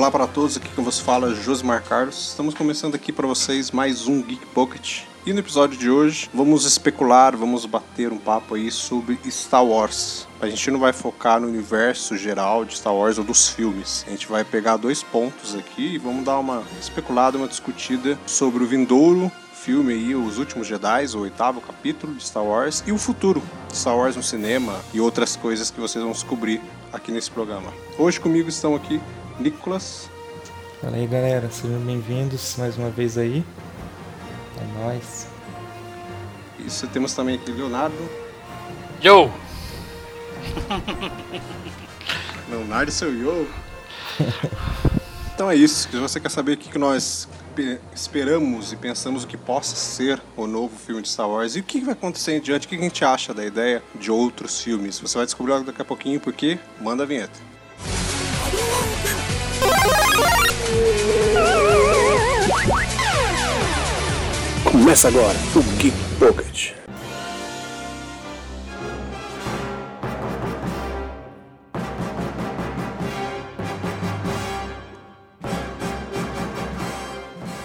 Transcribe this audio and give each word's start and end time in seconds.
Olá 0.00 0.10
para 0.10 0.26
todos, 0.26 0.56
aqui 0.56 0.66
que 0.66 0.80
vos 0.80 0.98
fala 0.98 1.34
Josmar 1.34 1.82
Carlos. 1.82 2.28
Estamos 2.28 2.54
começando 2.54 2.94
aqui 2.94 3.12
para 3.12 3.26
vocês 3.26 3.70
mais 3.70 4.08
um 4.08 4.22
Geek 4.22 4.46
Pocket. 4.46 5.02
E 5.26 5.32
no 5.34 5.40
episódio 5.40 5.78
de 5.78 5.90
hoje 5.90 6.26
vamos 6.32 6.64
especular, 6.64 7.36
vamos 7.36 7.66
bater 7.66 8.10
um 8.10 8.16
papo 8.16 8.54
aí 8.54 8.70
sobre 8.70 9.18
Star 9.30 9.62
Wars. 9.62 10.26
A 10.40 10.48
gente 10.48 10.70
não 10.70 10.80
vai 10.80 10.94
focar 10.94 11.38
no 11.38 11.48
universo 11.48 12.16
geral 12.16 12.64
de 12.64 12.78
Star 12.78 12.94
Wars 12.94 13.18
ou 13.18 13.24
dos 13.24 13.50
filmes. 13.50 14.02
A 14.08 14.10
gente 14.10 14.26
vai 14.26 14.42
pegar 14.42 14.78
dois 14.78 15.02
pontos 15.02 15.54
aqui 15.54 15.96
e 15.96 15.98
vamos 15.98 16.24
dar 16.24 16.38
uma 16.38 16.62
especulada, 16.80 17.36
uma 17.36 17.46
discutida 17.46 18.18
sobre 18.26 18.64
o 18.64 18.66
vindouro 18.66 19.30
filme 19.52 19.92
aí, 19.92 20.14
Os 20.14 20.38
Últimos 20.38 20.66
Jedi, 20.66 21.04
o 21.14 21.18
oitavo 21.18 21.60
capítulo 21.60 22.14
de 22.14 22.24
Star 22.24 22.42
Wars, 22.42 22.82
e 22.86 22.92
o 22.92 22.96
futuro 22.96 23.42
de 23.68 23.76
Star 23.76 23.94
Wars 23.94 24.16
no 24.16 24.22
cinema 24.22 24.80
e 24.94 25.00
outras 25.02 25.36
coisas 25.36 25.70
que 25.70 25.78
vocês 25.78 26.02
vão 26.02 26.12
descobrir 26.12 26.62
aqui 26.90 27.12
nesse 27.12 27.30
programa. 27.30 27.70
Hoje 27.98 28.18
comigo 28.18 28.48
estão 28.48 28.74
aqui 28.74 28.98
Nicolas. 29.40 30.10
Fala 30.82 30.96
aí 30.96 31.06
galera, 31.06 31.50
sejam 31.50 31.80
bem-vindos 31.80 32.56
mais 32.58 32.76
uma 32.76 32.90
vez 32.90 33.16
aí. 33.16 33.42
É 34.58 34.78
nóis. 34.78 35.26
Isso, 36.58 36.86
temos 36.88 37.14
também 37.14 37.36
aqui 37.36 37.50
Leonardo. 37.50 37.96
Yo! 39.02 39.30
Leonardo 42.50 42.92
seu 42.92 43.16
yo. 43.16 43.48
então 45.34 45.50
é 45.50 45.56
isso. 45.56 45.88
Se 45.90 45.96
você 45.98 46.20
quer 46.20 46.30
saber 46.30 46.52
o 46.52 46.56
que 46.58 46.78
nós 46.78 47.26
esperamos 47.94 48.72
e 48.74 48.76
pensamos 48.76 49.24
o 49.24 49.26
que 49.26 49.38
possa 49.38 49.74
ser 49.74 50.20
o 50.36 50.46
novo 50.46 50.76
filme 50.76 51.00
de 51.00 51.08
Star 51.08 51.28
Wars 51.28 51.56
e 51.56 51.60
o 51.60 51.62
que 51.62 51.80
vai 51.80 51.94
acontecer 51.94 52.36
em 52.36 52.40
diante, 52.40 52.66
o 52.66 52.68
que 52.68 52.76
a 52.76 52.78
gente 52.78 53.04
acha 53.04 53.32
da 53.32 53.44
ideia 53.44 53.82
de 53.94 54.10
outros 54.10 54.60
filmes. 54.60 54.98
Você 54.98 55.16
vai 55.16 55.24
descobrir 55.24 55.52
logo 55.52 55.64
daqui 55.64 55.80
a 55.80 55.84
pouquinho 55.84 56.20
porque 56.20 56.58
manda 56.80 57.04
a 57.04 57.06
vinheta. 57.06 57.49
Começa 64.64 65.08
agora 65.08 65.36
o 65.54 65.62
Geek 65.78 65.96
Pocket. 66.18 66.72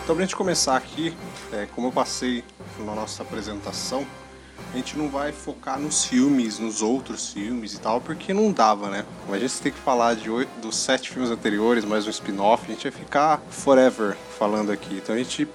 Então, 0.04 0.16
pra 0.16 0.24
gente 0.24 0.36
começar 0.36 0.78
aqui, 0.78 1.18
é, 1.52 1.68
como 1.74 1.88
eu 1.88 1.92
passei 1.92 2.44
na 2.78 2.94
nossa 2.94 3.24
apresentação, 3.24 4.06
a 4.74 4.78
gente 4.78 4.98
não 4.98 5.10
vai 5.10 5.32
focar 5.32 5.80
nos 5.80 6.06
filmes, 6.06 6.60
nos 6.60 6.82
outros 6.82 7.32
filmes 7.32 7.74
e 7.74 7.80
tal, 7.80 8.02
porque 8.02 8.34
não 8.34 8.52
dava, 8.52 8.90
né? 8.90 9.06
Mas 9.28 9.36
a 9.36 9.48
gente 9.48 9.62
tem 9.62 9.72
que 9.72 9.80
falar 9.80 10.16
de 10.16 10.30
oito, 10.30 10.50
dos 10.60 10.76
sete 10.76 11.10
filmes 11.10 11.32
anteriores, 11.32 11.86
mais 11.86 12.06
um 12.08 12.10
spin-off, 12.10 12.66
a 12.66 12.74
gente 12.74 12.90
vai 12.90 12.92
ficar 12.92 13.42
forever 13.50 14.18
falando 14.38 14.72
aqui. 14.72 14.96
Então 14.96 15.16
a 15.16 15.18
gente 15.18 15.48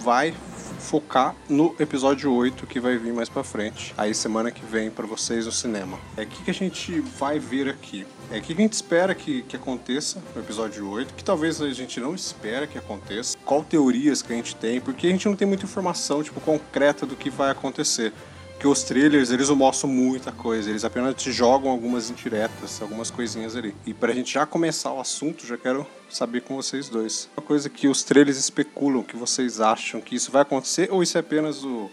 vai 0.00 0.34
focar 0.80 1.36
no 1.48 1.74
episódio 1.78 2.32
8 2.32 2.66
que 2.66 2.80
vai 2.80 2.96
vir 2.96 3.12
mais 3.12 3.28
para 3.28 3.44
frente, 3.44 3.94
aí 3.96 4.14
semana 4.14 4.50
que 4.50 4.64
vem 4.64 4.90
para 4.90 5.06
vocês 5.06 5.46
no 5.46 5.52
cinema. 5.52 5.98
É 6.16 6.22
o 6.22 6.26
que, 6.26 6.44
que 6.44 6.50
a 6.50 6.54
gente 6.54 7.00
vai 7.00 7.38
ver 7.38 7.68
aqui. 7.68 8.06
É 8.32 8.38
o 8.38 8.42
que 8.42 8.52
a 8.52 8.56
gente 8.56 8.72
espera 8.72 9.14
que, 9.14 9.42
que 9.42 9.56
aconteça 9.56 10.22
no 10.34 10.40
episódio 10.40 10.88
8, 10.88 11.14
que 11.14 11.22
talvez 11.22 11.60
a 11.60 11.70
gente 11.70 12.00
não 12.00 12.14
espera 12.14 12.66
que 12.66 12.78
aconteça. 12.78 13.36
Qual 13.44 13.62
teorias 13.62 14.22
que 14.22 14.32
a 14.32 14.36
gente 14.36 14.56
tem, 14.56 14.80
porque 14.80 15.06
a 15.06 15.10
gente 15.10 15.28
não 15.28 15.36
tem 15.36 15.46
muita 15.46 15.64
informação 15.64 16.22
tipo 16.22 16.40
concreta 16.40 17.04
do 17.04 17.14
que 17.14 17.28
vai 17.28 17.50
acontecer. 17.50 18.12
Porque 18.60 18.68
os 18.68 18.82
trailers, 18.82 19.30
eles 19.30 19.48
mostram 19.48 19.88
muita 19.88 20.30
coisa, 20.30 20.68
eles 20.68 20.84
apenas 20.84 21.14
te 21.14 21.32
jogam 21.32 21.70
algumas 21.70 22.10
indiretas, 22.10 22.82
algumas 22.82 23.10
coisinhas 23.10 23.56
ali. 23.56 23.74
E 23.86 23.94
pra 23.94 24.12
gente 24.12 24.34
já 24.34 24.44
começar 24.44 24.92
o 24.92 25.00
assunto, 25.00 25.46
já 25.46 25.56
quero 25.56 25.86
saber 26.10 26.42
com 26.42 26.56
vocês 26.56 26.86
dois. 26.86 27.26
Uma 27.34 27.42
coisa 27.42 27.70
que 27.70 27.88
os 27.88 28.02
trailers 28.02 28.36
especulam, 28.36 29.02
que 29.02 29.16
vocês 29.16 29.62
acham 29.62 29.98
que 29.98 30.14
isso 30.14 30.30
vai 30.30 30.42
acontecer, 30.42 30.90
ou 30.92 31.02
isso 31.02 31.16
é 31.16 31.22
apenas 31.22 31.64
o, 31.64 31.90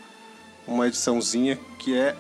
uma 0.67 0.87
ediçãozinha 0.87 1.57
que 1.79 1.97
é 1.97 2.13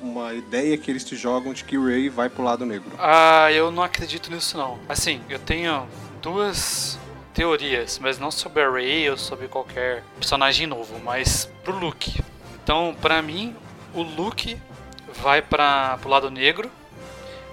uma 0.00 0.32
ideia 0.32 0.78
que 0.78 0.90
eles 0.90 1.04
te 1.04 1.14
jogam 1.14 1.52
de 1.52 1.62
que 1.62 1.76
o 1.76 1.84
Ray 1.84 2.08
vai 2.08 2.30
pro 2.30 2.42
lado 2.42 2.64
negro? 2.64 2.92
Ah, 2.98 3.52
eu 3.52 3.70
não 3.70 3.82
acredito 3.82 4.30
nisso 4.30 4.56
não. 4.56 4.78
Assim, 4.88 5.20
eu 5.28 5.38
tenho 5.38 5.86
duas 6.22 6.98
teorias, 7.34 7.98
mas 7.98 8.18
não 8.18 8.30
sobre 8.30 8.62
a 8.62 8.70
Ray 8.70 9.10
ou 9.10 9.18
sobre 9.18 9.46
qualquer 9.46 10.02
personagem 10.14 10.66
novo, 10.66 10.98
mas 11.04 11.50
pro 11.62 11.78
Luke. 11.78 12.18
Então, 12.62 12.96
pra 12.98 13.20
mim, 13.20 13.54
o 13.94 14.02
Luke 14.02 14.60
vai 15.14 15.42
para 15.42 15.98
pro 15.98 16.08
lado 16.08 16.30
negro 16.30 16.70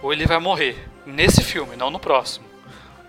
ou 0.01 0.13
ele 0.13 0.25
vai 0.25 0.39
morrer 0.39 0.87
nesse 1.05 1.43
filme, 1.43 1.75
não 1.75 1.89
no 1.89 1.99
próximo. 1.99 2.45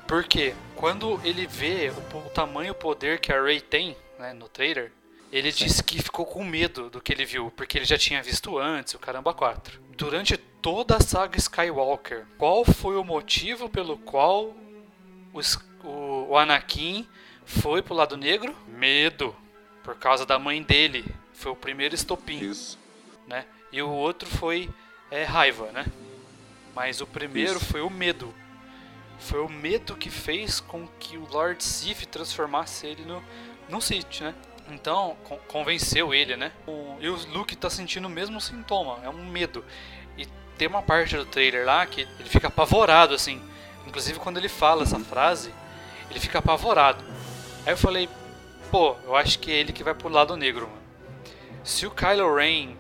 Porque 0.07 0.55
quando 0.75 1.21
ele 1.23 1.47
vê 1.47 1.91
o, 1.91 2.19
o 2.19 2.31
tamanho 2.31 2.73
o 2.73 2.75
poder 2.75 3.21
que 3.21 3.33
a 3.33 3.43
Rey 3.43 3.61
tem, 3.61 3.97
né, 4.19 4.33
no 4.33 4.49
trailer, 4.49 4.91
ele 5.31 5.53
disse 5.53 5.83
que 5.83 6.03
ficou 6.03 6.25
com 6.25 6.43
medo 6.43 6.89
do 6.89 7.01
que 7.01 7.13
ele 7.13 7.27
viu, 7.27 7.53
porque 7.55 7.77
ele 7.77 7.85
já 7.85 7.99
tinha 7.99 8.23
visto 8.23 8.59
antes 8.59 8.95
o 8.95 8.99
Caramba 8.99 9.35
4. 9.35 9.79
Durante 9.91 10.37
toda 10.37 10.97
a 10.97 11.01
saga 11.01 11.37
Skywalker, 11.37 12.25
qual 12.39 12.65
foi 12.65 12.97
o 12.97 13.05
motivo 13.05 13.69
pelo 13.69 13.99
qual 13.99 14.57
os, 15.35 15.59
o, 15.85 16.29
o 16.31 16.39
Anakin 16.39 17.07
foi 17.45 17.83
pro 17.83 17.95
lado 17.95 18.17
negro? 18.17 18.57
Medo. 18.67 19.37
Por 19.85 19.97
causa 19.97 20.25
da 20.25 20.39
mãe 20.39 20.63
dele. 20.63 21.05
Foi 21.35 21.53
o 21.53 21.57
primeiro 21.57 21.95
estopim. 21.95 22.39
Isso 22.39 22.79
né? 23.29 23.45
E 23.71 23.81
o 23.83 23.91
outro 23.91 24.29
foi 24.29 24.69
é, 25.11 25.23
raiva, 25.23 25.71
né? 25.73 25.87
Mas 26.75 27.01
o 27.01 27.07
primeiro 27.07 27.59
Isso. 27.59 27.67
foi 27.67 27.81
o 27.81 27.91
medo. 27.91 28.35
Foi 29.19 29.41
o 29.41 29.49
medo 29.49 29.97
que 29.97 30.11
fez 30.11 30.61
com 30.61 30.87
que 30.99 31.17
o 31.17 31.27
Lord 31.29 31.63
Sif 31.63 32.07
transformasse 32.07 32.87
ele 32.87 33.05
no, 33.05 33.23
no 33.69 33.81
Sith, 33.81 34.21
né? 34.21 34.35
Então, 34.71 35.17
con 35.25 35.39
convenceu 35.49 36.15
ele, 36.15 36.37
né? 36.37 36.53
O, 36.67 36.97
e 37.01 37.09
o 37.09 37.17
Luke 37.33 37.57
tá 37.57 37.69
sentindo 37.71 38.07
o 38.07 38.11
mesmo 38.11 38.41
sintoma, 38.41 39.01
é 39.03 39.09
um 39.09 39.27
medo. 39.27 39.65
E 40.17 40.27
tem 40.57 40.69
uma 40.69 40.83
parte 40.83 41.17
do 41.17 41.25
trailer 41.25 41.65
lá 41.65 41.85
que 41.87 42.03
ele 42.19 42.29
fica 42.29 42.49
apavorado, 42.49 43.15
assim. 43.15 43.43
Inclusive, 43.87 44.19
quando 44.19 44.37
ele 44.37 44.49
fala 44.49 44.83
essa 44.83 45.01
frase, 45.01 45.53
ele 46.11 46.21
fica 46.21 46.39
apavorado. 46.39 47.03
Aí 47.67 47.73
eu 47.73 47.79
falei, 47.79 48.09
pô, 48.71 48.95
eu 49.05 49.17
acho 49.17 49.39
que 49.39 49.51
é 49.51 49.57
ele 49.57 49.73
que 49.73 49.83
vai 49.83 49.95
pro 49.95 50.09
lado 50.09 50.37
negro, 50.37 50.69
mano. 50.69 50.83
Se 51.65 51.87
o 51.87 51.91
Kylo 51.91 52.35
Ren 52.35 52.77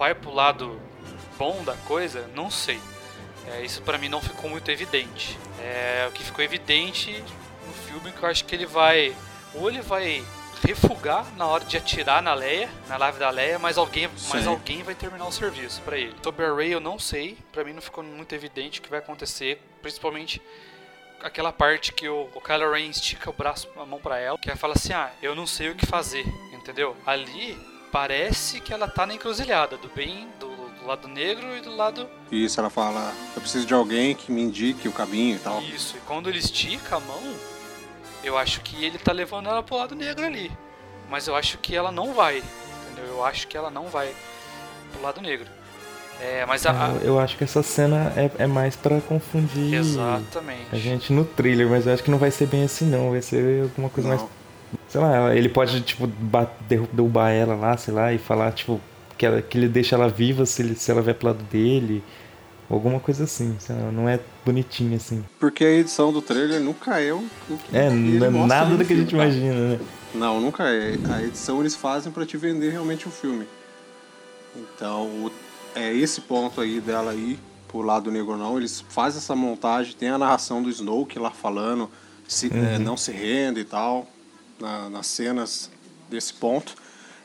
vai 0.00 0.14
pro 0.14 0.32
lado 0.32 0.80
bom 1.36 1.62
da 1.62 1.76
coisa, 1.76 2.26
não 2.34 2.50
sei. 2.50 2.80
É, 3.46 3.62
isso 3.62 3.82
para 3.82 3.98
mim 3.98 4.08
não 4.08 4.22
ficou 4.22 4.48
muito 4.48 4.70
evidente. 4.70 5.38
É, 5.58 6.06
o 6.08 6.12
que 6.12 6.24
ficou 6.24 6.42
evidente 6.42 7.22
no 7.66 7.72
filme 7.74 8.08
é 8.08 8.12
que 8.12 8.22
eu 8.22 8.28
acho 8.30 8.46
que 8.46 8.54
ele 8.54 8.64
vai. 8.64 9.14
Ou 9.54 9.68
ele 9.68 9.82
vai 9.82 10.24
refugar 10.66 11.26
na 11.36 11.46
hora 11.46 11.66
de 11.66 11.76
atirar 11.76 12.22
na 12.22 12.32
Leia, 12.32 12.70
na 12.88 12.98
nave 12.98 13.18
da 13.18 13.28
Leia, 13.28 13.58
mas 13.58 13.76
alguém, 13.76 14.08
mas 14.30 14.46
alguém 14.46 14.82
vai 14.82 14.94
terminar 14.94 15.26
o 15.26 15.32
serviço 15.32 15.82
para 15.82 15.98
ele. 15.98 16.14
Sobre 16.22 16.46
a 16.46 16.54
Rey 16.54 16.72
eu 16.72 16.80
não 16.80 16.98
sei, 16.98 17.36
para 17.52 17.62
mim 17.62 17.74
não 17.74 17.82
ficou 17.82 18.02
muito 18.02 18.34
evidente 18.34 18.80
o 18.80 18.82
que 18.82 18.88
vai 18.88 19.00
acontecer, 19.00 19.60
principalmente 19.82 20.40
aquela 21.22 21.52
parte 21.52 21.92
que 21.92 22.08
o, 22.08 22.30
o 22.34 22.40
Kylo 22.40 22.72
Ren 22.72 22.88
estica 22.88 23.28
o 23.28 23.34
braço, 23.34 23.68
a 23.76 23.84
mão 23.84 24.00
para 24.00 24.18
ela, 24.18 24.38
que 24.38 24.48
ela 24.48 24.58
fala 24.58 24.72
assim: 24.74 24.94
"Ah, 24.94 25.10
eu 25.20 25.34
não 25.34 25.46
sei 25.46 25.68
o 25.68 25.74
que 25.74 25.84
fazer", 25.84 26.24
entendeu? 26.52 26.96
Ali 27.06 27.58
parece 27.90 28.60
que 28.60 28.72
ela 28.72 28.88
tá 28.88 29.06
na 29.06 29.14
encruzilhada 29.14 29.76
do 29.76 29.88
bem, 29.88 30.28
do, 30.38 30.48
do, 30.48 30.86
lado 30.86 31.08
negro 31.08 31.56
e 31.56 31.60
do 31.60 31.74
lado. 31.74 32.08
Isso, 32.30 32.60
ela 32.60 32.70
fala, 32.70 33.12
eu 33.34 33.40
preciso 33.40 33.66
de 33.66 33.74
alguém 33.74 34.14
que 34.14 34.32
me 34.32 34.42
indique 34.42 34.88
o 34.88 34.92
caminho 34.92 35.36
e 35.36 35.38
tal. 35.38 35.60
Isso, 35.62 35.96
e 35.96 36.00
quando 36.00 36.28
ele 36.28 36.38
estica 36.38 36.96
a 36.96 37.00
mão, 37.00 37.22
eu 38.22 38.36
acho 38.38 38.60
que 38.60 38.84
ele 38.84 38.98
tá 38.98 39.12
levando 39.12 39.48
ela 39.48 39.62
pro 39.62 39.76
lado 39.76 39.94
negro 39.94 40.24
ali. 40.24 40.50
Mas 41.08 41.26
eu 41.26 41.34
acho 41.34 41.58
que 41.58 41.74
ela 41.74 41.90
não 41.90 42.14
vai, 42.14 42.38
entendeu? 42.38 43.06
Eu 43.06 43.24
acho 43.24 43.48
que 43.48 43.56
ela 43.56 43.70
não 43.70 43.86
vai 43.86 44.14
pro 44.92 45.02
lado 45.02 45.20
negro. 45.20 45.48
É, 46.20 46.44
mas 46.44 46.66
a, 46.66 46.70
a... 46.70 46.88
Eu 47.02 47.18
acho 47.18 47.36
que 47.36 47.44
essa 47.44 47.62
cena 47.62 48.12
é, 48.14 48.30
é 48.42 48.46
mais 48.46 48.76
para 48.76 49.00
confundir 49.00 49.72
Exatamente. 49.72 50.66
a 50.70 50.76
gente 50.76 51.14
no 51.14 51.24
thriller, 51.24 51.66
mas 51.66 51.86
eu 51.86 51.94
acho 51.94 52.04
que 52.04 52.10
não 52.10 52.18
vai 52.18 52.30
ser 52.30 52.46
bem 52.46 52.64
assim 52.64 52.84
não, 52.84 53.10
vai 53.10 53.22
ser 53.22 53.62
alguma 53.62 53.88
coisa 53.88 54.10
não. 54.10 54.16
mais 54.18 54.30
Sei 54.90 55.00
lá, 55.00 55.34
ele 55.36 55.48
pode, 55.48 55.80
tipo, 55.82 56.10
derrubar 56.68 57.30
ela 57.30 57.54
lá, 57.54 57.76
sei 57.76 57.94
lá, 57.94 58.12
e 58.12 58.18
falar, 58.18 58.50
tipo, 58.50 58.80
que, 59.16 59.24
ela, 59.24 59.40
que 59.40 59.56
ele 59.56 59.68
deixa 59.68 59.94
ela 59.94 60.08
viva 60.08 60.44
se, 60.44 60.62
ele, 60.62 60.74
se 60.74 60.90
ela 60.90 61.00
vai 61.00 61.14
pro 61.14 61.28
lado 61.28 61.44
dele. 61.44 62.02
Alguma 62.68 62.98
coisa 62.98 63.22
assim, 63.22 63.56
lá, 63.68 63.92
não 63.92 64.08
é 64.08 64.18
bonitinho 64.44 64.96
assim. 64.96 65.24
Porque 65.38 65.64
a 65.64 65.70
edição 65.70 66.12
do 66.12 66.20
trailer 66.20 66.60
nunca 66.60 67.00
é 67.00 67.12
o, 67.12 67.24
que 67.48 67.76
É, 67.76 67.88
não 67.88 68.44
é 68.44 68.46
nada 68.46 68.76
do 68.76 68.84
que 68.84 68.92
a 68.92 68.96
gente 68.96 69.12
imagina, 69.12 69.54
né? 69.54 69.80
Não, 70.12 70.40
nunca 70.40 70.64
é. 70.68 70.96
A 71.08 71.22
edição 71.22 71.60
eles 71.60 71.76
fazem 71.76 72.10
para 72.10 72.26
te 72.26 72.36
vender 72.36 72.70
realmente 72.70 73.06
o 73.06 73.12
filme. 73.12 73.46
Então, 74.56 75.30
é 75.76 75.92
esse 75.94 76.20
ponto 76.22 76.60
aí 76.60 76.80
dela 76.80 77.12
aí 77.12 77.38
pro 77.68 77.80
lado 77.80 78.10
negro 78.10 78.36
não. 78.36 78.56
Eles 78.56 78.84
fazem 78.88 79.18
essa 79.18 79.36
montagem, 79.36 79.94
tem 79.96 80.08
a 80.08 80.18
narração 80.18 80.60
do 80.60 80.68
Snoke 80.68 81.16
lá 81.16 81.30
falando, 81.30 81.88
se, 82.26 82.48
uhum. 82.48 82.64
é, 82.64 82.78
não 82.78 82.96
se 82.96 83.12
rende 83.12 83.60
e 83.60 83.64
tal 83.64 84.08
na, 84.60 84.88
nas 84.90 85.06
cenas 85.06 85.70
desse 86.08 86.32
ponto. 86.32 86.74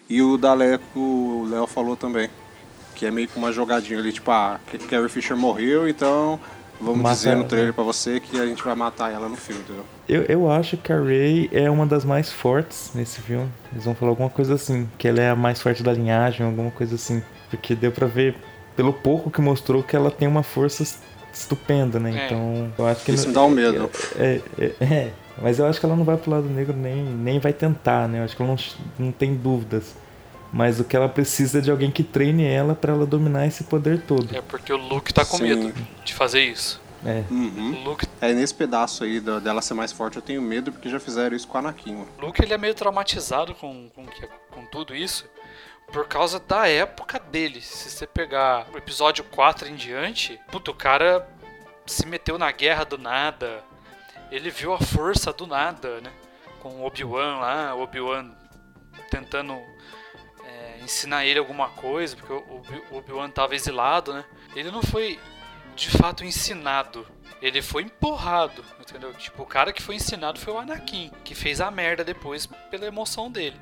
E 0.09 0.21
o 0.21 0.37
da 0.37 0.53
Leco, 0.53 0.99
o 0.99 1.47
Léo 1.49 1.65
falou 1.67 1.95
também, 1.95 2.29
que 2.93 3.05
é 3.05 3.11
meio 3.11 3.27
que 3.27 3.37
uma 3.37 3.51
jogadinha 3.51 3.99
ali, 3.99 4.13
tipo, 4.13 4.29
ah, 4.31 4.59
Carrie 4.89 5.09
Fisher 5.09 5.35
morreu, 5.35 5.87
então 5.87 6.39
vamos 6.79 7.01
Mata 7.01 7.15
dizer 7.15 7.35
no 7.35 7.43
trailer 7.45 7.73
pra 7.73 7.83
você 7.83 8.19
que 8.19 8.39
a 8.39 8.45
gente 8.45 8.63
vai 8.63 8.75
matar 8.75 9.11
ela 9.11 9.27
no 9.27 9.35
filme, 9.35 9.61
entendeu? 9.61 9.83
Eu, 10.07 10.21
eu 10.23 10.51
acho 10.51 10.77
que 10.77 10.93
a 10.93 11.01
Rey 11.01 11.49
é 11.51 11.69
uma 11.69 11.87
das 11.87 12.05
mais 12.05 12.31
fortes 12.31 12.91
nesse 12.93 13.19
filme. 13.21 13.49
Eles 13.71 13.85
vão 13.85 13.95
falar 13.95 14.11
alguma 14.11 14.29
coisa 14.29 14.53
assim, 14.53 14.87
que 14.97 15.07
ela 15.07 15.19
é 15.21 15.29
a 15.31 15.35
mais 15.35 15.59
forte 15.59 15.81
da 15.81 15.91
linhagem, 15.91 16.45
alguma 16.45 16.69
coisa 16.69 16.95
assim. 16.95 17.23
Porque 17.49 17.73
deu 17.73 17.91
pra 17.91 18.05
ver, 18.05 18.35
pelo 18.75 18.93
pouco 18.93 19.31
que 19.31 19.41
mostrou, 19.41 19.81
que 19.81 19.95
ela 19.95 20.11
tem 20.11 20.27
uma 20.27 20.43
força 20.43 20.83
estupenda, 21.33 21.99
né? 21.99 22.11
É. 22.15 22.25
Então, 22.25 22.73
eu 22.77 22.87
acho 22.87 23.03
que. 23.03 23.11
Isso 23.11 23.23
não- 23.31 23.49
me 23.49 23.63
dá 23.63 23.71
um 23.71 23.71
medo. 23.71 23.91
É, 24.17 24.41
é, 24.59 24.65
é, 24.79 25.11
mas 25.41 25.59
eu 25.59 25.65
acho 25.65 25.79
que 25.79 25.85
ela 25.85 25.95
não 25.95 26.03
vai 26.05 26.17
pro 26.17 26.31
lado 26.31 26.47
negro 26.49 26.75
nem, 26.75 26.95
nem 27.03 27.39
vai 27.39 27.53
tentar, 27.53 28.07
né? 28.07 28.19
Eu 28.19 28.23
acho 28.23 28.35
que 28.35 28.41
ela 28.41 28.51
não, 28.51 29.05
não 29.05 29.11
tem 29.11 29.35
dúvidas. 29.35 29.95
Mas 30.53 30.79
o 30.79 30.83
que 30.85 30.95
ela 30.95 31.09
precisa 31.09 31.57
é 31.57 31.61
de 31.61 31.69
alguém 31.69 31.91
que 31.91 32.03
treine 32.03 32.45
ela 32.45 32.73
pra 32.75 32.93
ela 32.93 33.05
dominar 33.05 33.45
esse 33.45 33.65
poder 33.65 34.01
todo. 34.03 34.33
É 34.33 34.41
porque 34.41 34.71
o 34.71 34.77
Luke 34.77 35.13
tá 35.13 35.25
com 35.25 35.37
Sim. 35.37 35.43
medo 35.43 35.73
de 36.05 36.13
fazer 36.13 36.41
isso. 36.45 36.79
É. 37.05 37.23
Uhum. 37.29 37.83
Luke, 37.83 38.07
É 38.21 38.33
nesse 38.33 38.53
pedaço 38.53 39.03
aí 39.03 39.19
da- 39.19 39.39
dela 39.39 39.61
ser 39.61 39.73
mais 39.73 39.91
forte, 39.91 40.15
eu 40.15 40.21
tenho 40.21 40.41
medo 40.41 40.71
porque 40.71 40.89
já 40.89 40.99
fizeram 40.99 41.35
isso 41.35 41.47
com 41.47 41.57
a 41.57 41.59
Anakin. 41.59 41.93
mano. 41.93 42.07
o 42.19 42.25
Luke 42.25 42.41
ele 42.41 42.53
é 42.53 42.57
meio 42.57 42.73
traumatizado 42.73 43.53
com, 43.53 43.89
com, 43.89 44.05
com 44.51 44.65
tudo 44.67 44.95
isso 44.95 45.25
por 45.91 46.07
causa 46.07 46.39
da 46.39 46.67
época 46.67 47.19
dele. 47.19 47.59
Se 47.61 47.89
você 47.91 48.07
pegar 48.07 48.65
o 48.73 48.77
episódio 48.77 49.23
4 49.25 49.67
em 49.67 49.75
diante, 49.75 50.39
puto, 50.51 50.71
o 50.71 50.75
cara 50.75 51.27
se 51.85 52.07
meteu 52.07 52.37
na 52.39 52.51
guerra 52.51 52.85
do 52.85 52.97
nada. 52.97 53.61
Ele 54.35 54.49
viu 54.49 54.73
a 54.73 54.79
força 54.79 55.31
do 55.31 55.47
nada, 55.47 56.01
né? 56.01 56.11
Com 56.59 56.83
Obi-Wan 56.83 57.37
lá, 57.39 57.75
Obi-Wan 57.75 58.31
tentando 59.09 59.53
é, 60.43 60.79
ensinar 60.83 61.25
ele 61.25 61.39
alguma 61.39 61.69
coisa, 61.69 62.15
porque 62.15 62.33
o 62.33 62.57
Obi- 62.57 62.83
o 62.91 62.97
Obi-Wan 62.97 63.29
tava 63.29 63.55
exilado, 63.55 64.13
né? 64.13 64.25
Ele 64.55 64.71
não 64.71 64.81
foi 64.81 65.19
de 65.75 65.89
fato 65.89 66.23
ensinado. 66.23 67.05
Ele 67.41 67.61
foi 67.61 67.83
empurrado, 67.83 68.63
entendeu? 68.79 69.13
Tipo, 69.13 69.43
o 69.43 69.45
cara 69.45 69.71
que 69.73 69.81
foi 69.81 69.95
ensinado 69.95 70.39
foi 70.39 70.53
o 70.53 70.57
Anakin, 70.57 71.11
que 71.23 71.35
fez 71.35 71.61
a 71.61 71.69
merda 71.69 72.03
depois 72.03 72.45
pela 72.71 72.85
emoção 72.85 73.29
dele. 73.29 73.59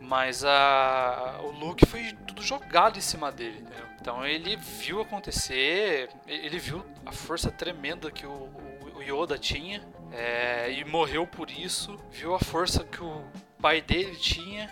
Mas 0.00 0.44
a 0.44 1.40
o 1.42 1.50
Luke 1.50 1.84
foi 1.86 2.12
tudo 2.26 2.40
jogado 2.42 2.96
em 2.96 3.00
cima 3.00 3.32
dele, 3.32 3.58
entendeu? 3.60 3.86
Então 4.00 4.24
ele 4.26 4.56
viu 4.56 5.00
acontecer, 5.00 6.08
ele 6.26 6.58
viu 6.58 6.84
a 7.04 7.10
força 7.12 7.50
tremenda 7.50 8.10
que 8.10 8.24
o- 8.24 8.50
o 8.94 9.02
Yoda 9.02 9.36
tinha 9.36 9.82
é, 10.12 10.72
e 10.72 10.84
morreu 10.84 11.26
por 11.26 11.50
isso. 11.50 11.98
Viu 12.10 12.34
a 12.34 12.38
força 12.38 12.84
que 12.84 13.02
o 13.02 13.24
pai 13.60 13.80
dele 13.80 14.16
tinha, 14.16 14.70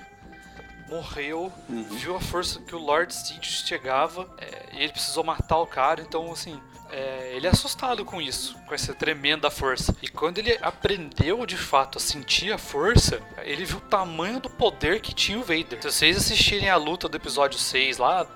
morreu. 0.88 1.52
Viu 1.68 2.16
a 2.16 2.20
força 2.20 2.60
que 2.60 2.74
o 2.74 2.78
Lord 2.78 3.12
Sidious 3.12 3.64
chegava 3.66 4.28
é, 4.38 4.66
e 4.72 4.82
ele 4.82 4.92
precisou 4.92 5.24
matar 5.24 5.58
o 5.58 5.66
cara. 5.66 6.02
Então, 6.02 6.30
assim, 6.32 6.60
é, 6.90 7.32
ele 7.34 7.46
é 7.46 7.50
assustado 7.50 8.04
com 8.04 8.20
isso, 8.20 8.56
com 8.66 8.74
essa 8.74 8.94
tremenda 8.94 9.50
força. 9.50 9.96
E 10.02 10.08
quando 10.08 10.38
ele 10.38 10.56
aprendeu 10.62 11.44
de 11.44 11.56
fato 11.56 11.98
a 11.98 12.00
sentir 12.00 12.52
a 12.52 12.58
força, 12.58 13.20
ele 13.42 13.64
viu 13.64 13.78
o 13.78 13.80
tamanho 13.80 14.40
do 14.40 14.50
poder 14.50 15.00
que 15.00 15.14
tinha 15.14 15.38
o 15.38 15.42
Vader. 15.42 15.82
Se 15.82 15.90
vocês 15.90 16.16
assistirem 16.16 16.70
a 16.70 16.76
luta 16.76 17.08
do 17.08 17.16
episódio 17.16 17.58
6 17.58 17.98
lá, 17.98 18.26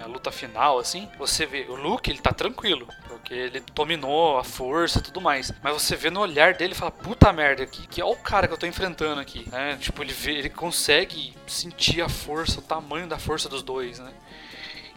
a 0.00 0.06
luta 0.06 0.30
final, 0.30 0.78
assim, 0.78 1.08
você 1.18 1.44
vê, 1.44 1.66
o 1.68 1.74
Luke, 1.74 2.10
ele 2.10 2.20
tá 2.20 2.32
tranquilo, 2.32 2.86
porque 3.18 3.34
ele 3.34 3.62
dominou 3.74 4.38
a 4.38 4.44
força 4.44 4.98
e 4.98 5.02
tudo 5.02 5.20
mais. 5.20 5.52
Mas 5.62 5.74
você 5.74 5.94
vê 5.94 6.08
no 6.08 6.20
olhar 6.20 6.54
dele 6.54 6.72
e 6.72 6.76
fala, 6.76 6.90
puta 6.90 7.32
merda, 7.32 7.66
que, 7.66 7.86
que 7.86 8.00
é 8.00 8.04
o 8.04 8.16
cara 8.16 8.48
que 8.48 8.54
eu 8.54 8.58
tô 8.58 8.66
enfrentando 8.66 9.20
aqui, 9.20 9.46
né? 9.50 9.76
Tipo, 9.78 10.02
ele, 10.02 10.12
vê, 10.12 10.32
ele 10.32 10.48
consegue 10.48 11.34
sentir 11.46 12.00
a 12.00 12.08
força, 12.08 12.60
o 12.60 12.62
tamanho 12.62 13.06
da 13.06 13.18
força 13.18 13.48
dos 13.48 13.62
dois, 13.62 13.98
né? 13.98 14.12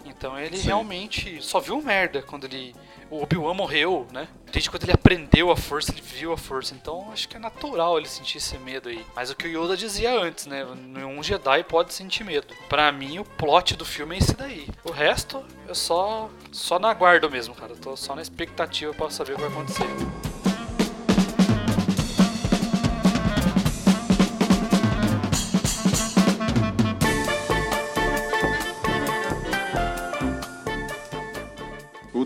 Então 0.06 0.40
ele 0.40 0.58
Sim. 0.58 0.68
realmente 0.68 1.42
só 1.44 1.60
viu 1.60 1.82
merda 1.82 2.22
quando 2.22 2.46
ele. 2.46 2.76
O 3.12 3.22
Obi-Wan 3.22 3.54
morreu, 3.54 4.08
né? 4.14 4.30
Desde 4.54 4.70
quando 4.70 4.84
ele 4.84 4.94
aprendeu 4.94 5.52
a 5.52 5.58
força, 5.58 5.92
ele 5.92 6.02
viu 6.02 6.32
a 6.32 6.38
força. 6.38 6.74
Então 6.74 7.12
acho 7.12 7.28
que 7.28 7.36
é 7.36 7.40
natural 7.40 7.98
ele 7.98 8.08
sentir 8.08 8.38
esse 8.38 8.58
medo 8.58 8.88
aí. 8.88 9.06
Mas 9.14 9.30
o 9.30 9.36
que 9.36 9.48
o 9.48 9.64
Yoda 9.66 9.76
dizia 9.76 10.18
antes, 10.18 10.46
né? 10.46 10.66
Nenhum 10.76 11.22
Jedi 11.22 11.62
pode 11.66 11.94
sentir 11.94 12.24
medo. 12.24 12.48
Pra 12.70 12.90
mim, 12.90 13.20
o 13.20 13.26
plot 13.26 13.76
do 13.76 13.84
filme 13.84 14.16
é 14.16 14.20
esse 14.20 14.34
daí. 14.34 14.66
O 14.86 14.92
resto, 14.92 15.44
eu 15.68 15.76
só. 15.76 16.30
só 16.54 16.80
na 16.80 16.90
aguardo 16.90 17.30
mesmo, 17.30 17.54
cara. 17.54 17.74
Eu 17.74 17.78
tô 17.78 17.98
só 17.98 18.16
na 18.16 18.22
expectativa 18.22 18.94
pra 18.94 19.10
saber 19.10 19.34
o 19.34 19.36
que 19.36 19.42
vai 19.42 19.52
acontecer. 19.52 20.31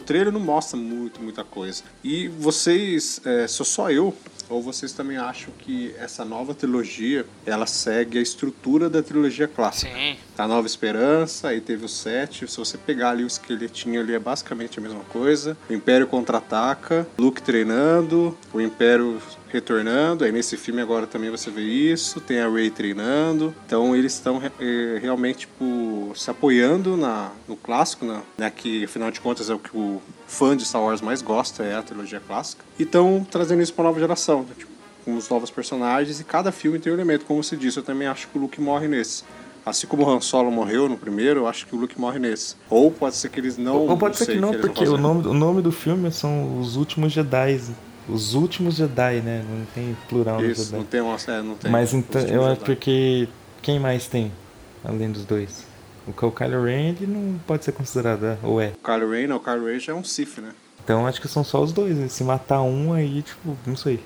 Trailer 0.06 0.32
não 0.32 0.40
mostra 0.40 0.78
muito, 0.78 1.22
muita 1.22 1.44
coisa. 1.44 1.84
E 2.04 2.28
vocês, 2.28 3.20
é, 3.26 3.48
sou 3.48 3.66
só 3.66 3.92
eu, 3.92 4.16
ou 4.50 4.62
vocês 4.62 4.94
também 4.94 5.18
acham 5.18 5.52
que 5.58 5.94
essa 5.98 6.24
nova 6.24 6.54
trilogia, 6.54 7.26
ela 7.46 7.66
segue 7.66 8.20
a 8.20 8.22
estrutura 8.22 8.90
da 8.90 9.02
trilogia 9.02 9.48
clássica? 9.48 9.92
Sim. 9.92 10.18
A 10.38 10.48
Nova 10.48 10.68
Esperança, 10.68 11.48
aí 11.48 11.62
teve 11.62 11.86
o 11.86 11.90
7. 11.90 12.48
Se 12.48 12.58
você 12.58 12.78
pegar 12.78 13.12
ali 13.12 13.24
o 13.24 13.28
esqueletinho 13.28 14.00
ali, 14.00 14.14
é 14.14 14.20
basicamente 14.20 14.78
a 14.78 14.82
mesma 14.82 15.04
coisa. 15.06 15.58
O 15.70 15.74
Império 15.74 16.06
contra-ataca, 16.08 17.08
Luke 17.18 17.42
treinando, 17.42 18.38
o 18.54 18.62
Império 18.62 19.20
retornando. 19.56 20.26
Aí 20.26 20.32
nesse 20.32 20.58
filme 20.58 20.82
agora 20.82 21.08
também 21.08 21.30
você 21.30 21.50
vê 21.50 21.62
isso. 21.62 22.20
Tem 22.20 22.40
a 22.40 22.50
Rey 22.50 22.70
treinando. 22.70 23.56
Então 23.66 23.96
eles 23.96 24.14
estão 24.14 24.42
eh, 24.60 25.00
realmente 25.02 25.40
tipo, 25.40 25.64
se 26.16 26.30
apoiando 26.30 26.98
na, 26.98 27.32
no 27.48 27.56
clássico, 27.56 28.06
né? 28.06 28.22
né? 28.38 28.50
Que 28.50 28.84
afinal 28.84 29.10
de 29.12 29.22
contas 29.22 29.50
é 29.50 29.54
o 29.54 29.60
que 29.60 29.76
o 29.76 30.02
fã 30.28 30.56
de 30.56 30.66
Star 30.66 30.82
Wars 30.82 31.02
mais 31.02 31.22
gosta, 31.22 31.64
é 31.64 31.76
a 31.76 31.82
trilogia 31.82 32.20
clássica. 32.20 32.64
E 32.78 32.84
estão 32.84 33.26
trazendo 33.30 33.62
isso 33.62 33.74
para 33.74 33.86
nova 33.86 34.00
geração. 34.00 34.42
né? 34.42 34.50
Tipo, 34.58 34.76
com 35.06 35.16
os 35.16 35.30
novos 35.30 35.52
personagens 35.52 36.20
e 36.20 36.24
cada 36.24 36.52
filme 36.52 36.80
tem 36.80 36.92
um 36.92 36.96
elemento. 36.96 37.26
Como 37.26 37.42
você 37.42 37.56
disse, 37.56 37.78
eu 37.78 37.84
também 37.84 38.08
acho 38.08 38.28
que 38.28 38.38
o 38.38 38.42
Luke 38.42 38.60
morre 38.60 38.88
nesse. 38.88 39.24
Assim 39.66 39.88
como 39.88 40.04
o 40.04 40.10
Han 40.10 40.22
Solo 40.22 40.52
morreu 40.52 40.90
no 40.90 40.98
primeiro, 40.98 41.42
eu 41.42 41.48
acho 41.48 41.66
que 41.66 41.76
o 41.76 41.80
Luke 41.80 42.00
morre 42.00 42.20
nesse. 42.20 42.56
Ou 42.70 42.92
pode 42.92 43.16
ser 43.16 43.30
que 43.30 43.40
eles 43.40 43.58
não. 43.58 43.88
Ou 43.88 43.98
pode 43.98 44.18
ser 44.18 44.26
sei 44.26 44.36
que 44.36 44.42
não, 44.42 44.52
vão 44.52 44.62
porque 44.62 44.88
o 44.88 44.98
nome, 44.98 45.28
o 45.28 45.34
nome 45.34 45.62
do 45.62 45.72
filme 45.72 46.12
são 46.12 46.60
Os 46.60 46.76
Últimos 46.76 47.14
Jedi. 47.14 47.62
Os 48.08 48.36
Últimos 48.36 48.76
Jedi, 48.76 49.22
né? 49.22 49.44
Não 49.50 49.66
tem 49.74 49.98
plural 50.08 50.40
no 50.40 50.46
Isso, 50.46 50.66
Jedi. 50.66 50.78
não 50.78 50.84
tem 50.84 51.02
uma. 51.02 51.18
É, 51.28 51.42
não 51.42 51.56
tem. 51.56 51.72
Mas 51.72 51.94
então, 51.94 52.22
eu 52.22 52.46
acho 52.46 52.62
porque 52.62 53.28
quem 53.64 53.80
mais 53.80 54.06
tem, 54.06 54.32
além 54.84 55.12
dos 55.12 55.26
dois? 55.26 55.65
O 56.08 56.14
Ky- 56.14 56.26
o 56.26 56.32
Kylo 56.32 56.64
Ren, 56.64 56.90
ele 56.90 57.08
não 57.08 57.40
pode 57.48 57.66
ser 57.66 57.72
considerado, 57.72 58.26
é? 58.26 58.38
ou 58.44 58.62
é? 58.62 58.74
O 58.82 58.86
Kylo 58.86 59.12
Ren, 59.12 59.28
não, 59.28 59.38
o 59.38 59.40
Kylo 59.40 59.66
Ren 59.66 59.80
já 59.80 59.92
é 59.92 59.96
um 59.96 60.04
Sith, 60.04 60.38
né? 60.40 60.50
Então 60.84 61.08
acho 61.08 61.20
que 61.20 61.28
são 61.28 61.44
só 61.44 61.62
os 61.64 61.72
dois. 61.74 61.98
né? 61.98 62.08
Se 62.08 62.24
matar 62.24 62.62
um 62.62 62.94
aí, 62.94 63.24
tipo, 63.24 63.58
não 63.66 63.76
sei. 63.76 64.00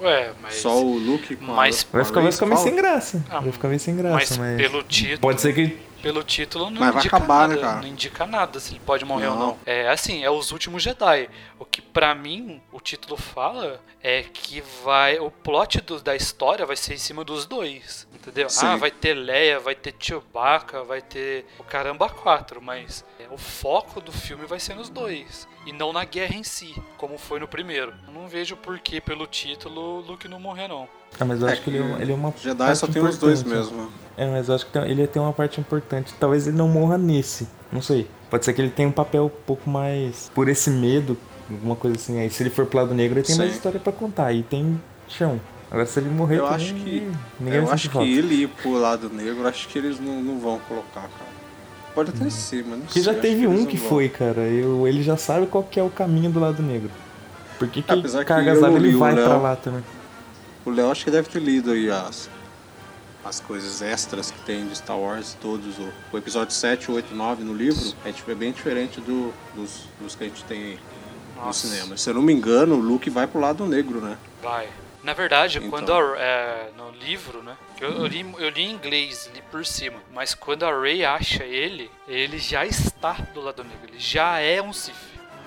Ué, 0.00 0.30
mas. 0.40 0.54
Só 0.54 0.80
o 0.82 0.96
Luke 0.96 1.36
com 1.36 1.44
Mas- 1.46 1.84
a. 1.92 1.96
Vai 1.96 2.04
ficar, 2.04 2.20
vai 2.22 2.32
ficar 2.32 2.46
meio 2.46 2.58
sem 2.60 2.74
graça. 2.76 3.24
Ah, 3.28 3.40
vai 3.40 3.52
ficar 3.52 3.68
meio 3.68 3.80
sem 3.80 3.96
graça, 3.96 4.16
mas 4.16 4.38
mas. 4.38 4.56
pelo 4.56 4.82
título. 4.84 5.18
Pode 5.20 5.40
ser 5.40 5.52
que. 5.54 5.76
Pelo 6.02 6.22
título 6.22 6.70
não 6.70 6.80
Mas 6.80 6.94
indica 6.96 7.16
acabar, 7.16 7.48
nada, 7.48 7.54
né, 7.54 7.60
cara? 7.60 7.80
não 7.80 7.86
indica 7.88 8.26
nada 8.26 8.58
se 8.60 8.72
ele 8.72 8.80
pode 8.80 9.04
morrer 9.04 9.26
ou 9.28 9.34
Não. 9.36 9.46
não. 9.48 9.58
É 9.66 9.88
assim, 9.88 10.24
é 10.24 10.30
os 10.30 10.50
últimos 10.50 10.82
Jedi. 10.82 11.28
O 11.58 11.64
que 11.64 11.82
pra 11.82 12.14
mim 12.14 12.60
o 12.72 12.80
título 12.80 13.16
fala 13.16 13.80
é 14.02 14.22
que 14.22 14.62
vai 14.82 15.18
o 15.18 15.30
plot 15.30 15.80
do- 15.82 16.00
da 16.00 16.16
história 16.16 16.64
vai 16.64 16.76
ser 16.76 16.94
em 16.94 16.98
cima 16.98 17.22
dos 17.22 17.44
dois, 17.44 18.08
entendeu? 18.14 18.48
Sim. 18.48 18.66
Ah, 18.66 18.76
vai 18.76 18.90
ter 18.90 19.12
Leia, 19.14 19.60
vai 19.60 19.74
ter 19.74 19.94
Chewbacca, 19.98 20.82
vai 20.84 21.02
ter 21.02 21.44
o 21.58 21.64
caramba 21.64 22.08
quatro, 22.08 22.62
mas 22.62 23.04
é, 23.18 23.26
o 23.30 23.36
foco 23.36 24.00
do 24.00 24.10
filme 24.12 24.46
vai 24.46 24.58
ser 24.58 24.74
nos 24.74 24.88
dois 24.88 25.46
e 25.66 25.72
não 25.72 25.92
na 25.92 26.04
guerra 26.04 26.34
em 26.34 26.42
si, 26.42 26.74
como 26.96 27.18
foi 27.18 27.38
no 27.40 27.46
primeiro. 27.48 27.92
Eu 28.06 28.12
não 28.14 28.28
vejo 28.28 28.56
por 28.56 28.78
que 28.78 29.00
pelo 29.00 29.26
título 29.26 29.98
o 29.98 30.00
Luke 30.00 30.26
não 30.28 30.40
morrer 30.40 30.68
não. 30.68 30.88
Ah, 31.18 31.24
mas 31.24 31.40
eu 31.42 31.48
É 31.48 31.52
acho 31.52 31.62
que 31.62 31.70
ele 31.70 31.78
é, 31.78 31.82
uma- 31.82 31.98
ele 32.02 32.12
é 32.12 32.14
uma. 32.14 32.32
Jedi 32.40 32.56
parte 32.56 32.78
só 32.78 32.86
tem 32.86 33.02
os 33.02 33.18
dois 33.18 33.40
importante. 33.40 33.72
mesmo. 33.72 33.90
É, 34.16 34.30
mas 34.30 34.48
eu 34.48 34.54
acho 34.54 34.66
que 34.66 34.78
ele 34.78 35.06
tem 35.06 35.20
uma 35.20 35.32
parte 35.32 35.60
importante. 35.60 36.14
Talvez 36.18 36.46
ele 36.46 36.56
não 36.56 36.68
morra 36.68 36.96
nesse. 36.96 37.48
Não 37.72 37.82
sei. 37.82 38.08
Pode 38.30 38.44
ser 38.44 38.52
que 38.52 38.60
ele 38.60 38.70
tenha 38.70 38.88
um 38.88 38.92
papel 38.92 39.26
um 39.26 39.44
pouco 39.46 39.68
mais. 39.68 40.30
Por 40.34 40.48
esse 40.48 40.70
medo, 40.70 41.16
alguma 41.50 41.74
coisa 41.76 41.96
assim. 41.96 42.18
Aí 42.20 42.30
se 42.30 42.42
ele 42.42 42.50
for 42.50 42.64
pro 42.66 42.78
lado 42.78 42.94
negro, 42.94 43.18
ele 43.18 43.26
tem 43.26 43.36
mais 43.36 43.50
Sim. 43.50 43.56
história 43.56 43.80
pra 43.80 43.92
contar. 43.92 44.26
Aí 44.26 44.42
tem 44.42 44.80
chão. 45.08 45.40
Agora 45.70 45.86
se 45.86 46.00
ele 46.00 46.08
morrer, 46.10 46.38
Eu 46.38 46.44
também, 46.48 46.56
acho 46.56 46.74
que. 46.74 47.12
Ninguém 47.38 47.58
eu 47.60 47.70
acho 47.72 47.90
que 47.90 47.98
ele 47.98 48.34
ir 48.42 48.48
pro 48.48 48.72
lado 48.72 49.08
negro, 49.08 49.46
acho 49.46 49.68
que 49.68 49.78
eles 49.78 50.00
não, 50.00 50.20
não 50.22 50.38
vão 50.40 50.58
colocar, 50.60 51.02
cara. 51.02 51.29
Pode 51.94 52.10
até 52.10 52.30
ser, 52.30 52.62
mas 52.64 52.78
não 52.78 52.86
Porque 52.86 53.00
sei. 53.00 53.02
já 53.02 53.14
teve 53.20 53.46
um 53.46 53.66
que 53.66 53.76
vão. 53.76 53.88
foi, 53.88 54.08
cara. 54.08 54.42
Eu, 54.42 54.86
ele 54.86 55.02
já 55.02 55.16
sabe 55.16 55.46
qual 55.46 55.64
que 55.64 55.78
é 55.78 55.82
o 55.82 55.90
caminho 55.90 56.30
do 56.30 56.38
lado 56.40 56.62
negro. 56.62 56.90
Porque 57.58 57.82
quem 57.82 57.98
Apesar 57.98 58.20
que 58.20 58.26
carga 58.26 58.50
eu 58.50 58.54
as 58.54 58.60
não 58.60 58.76
ele 58.76 58.92
vai 58.96 59.14
pra 59.14 59.28
Léo. 59.28 59.42
lá 59.42 59.56
também. 59.56 59.82
O 60.64 60.70
Léo 60.70 60.90
acho 60.90 61.04
que 61.04 61.10
deve 61.10 61.28
ter 61.28 61.40
lido 61.40 61.72
aí 61.72 61.90
as, 61.90 62.30
as 63.24 63.40
coisas 63.40 63.82
extras 63.82 64.30
que 64.30 64.38
tem 64.44 64.66
de 64.66 64.76
Star 64.76 64.98
Wars, 64.98 65.36
todos. 65.40 65.78
O, 65.78 65.88
o 66.12 66.18
episódio 66.18 66.54
7, 66.54 66.90
8, 66.90 67.14
9 67.14 67.44
no 67.44 67.52
livro 67.54 67.92
é, 68.04 68.12
tipo, 68.12 68.30
é 68.30 68.34
bem 68.34 68.52
diferente 68.52 69.00
do, 69.00 69.32
dos, 69.54 69.84
dos 70.00 70.14
que 70.14 70.24
a 70.24 70.26
gente 70.28 70.44
tem 70.44 70.58
aí 70.62 70.78
no 71.44 71.52
cinema. 71.52 71.96
Se 71.96 72.08
eu 72.08 72.14
não 72.14 72.22
me 72.22 72.32
engano, 72.32 72.76
o 72.76 72.80
Luke 72.80 73.10
vai 73.10 73.26
pro 73.26 73.40
lado 73.40 73.66
negro, 73.66 74.00
né? 74.00 74.16
Vai. 74.42 74.68
Na 75.02 75.12
verdade, 75.14 75.58
Então. 75.58 75.70
quando 75.70 75.92
a, 75.94 76.16
é, 76.18 76.70
no 76.76 76.90
livro, 76.90 77.42
né? 77.42 77.56
Eu, 77.80 77.90
eu 77.92 78.06
li, 78.06 78.34
eu 78.38 78.48
li 78.50 78.62
em 78.62 78.70
inglês, 78.72 79.30
li 79.34 79.42
por 79.50 79.64
cima. 79.64 79.98
Mas 80.12 80.34
quando 80.34 80.64
a 80.64 80.78
Rey 80.80 81.04
acha 81.04 81.44
ele, 81.44 81.90
ele 82.06 82.38
já 82.38 82.66
está 82.66 83.12
do 83.32 83.40
lado 83.40 83.64
negro. 83.64 83.88
Ele 83.88 83.98
já 83.98 84.38
é 84.38 84.60
um 84.60 84.72
Sith. 84.72 84.94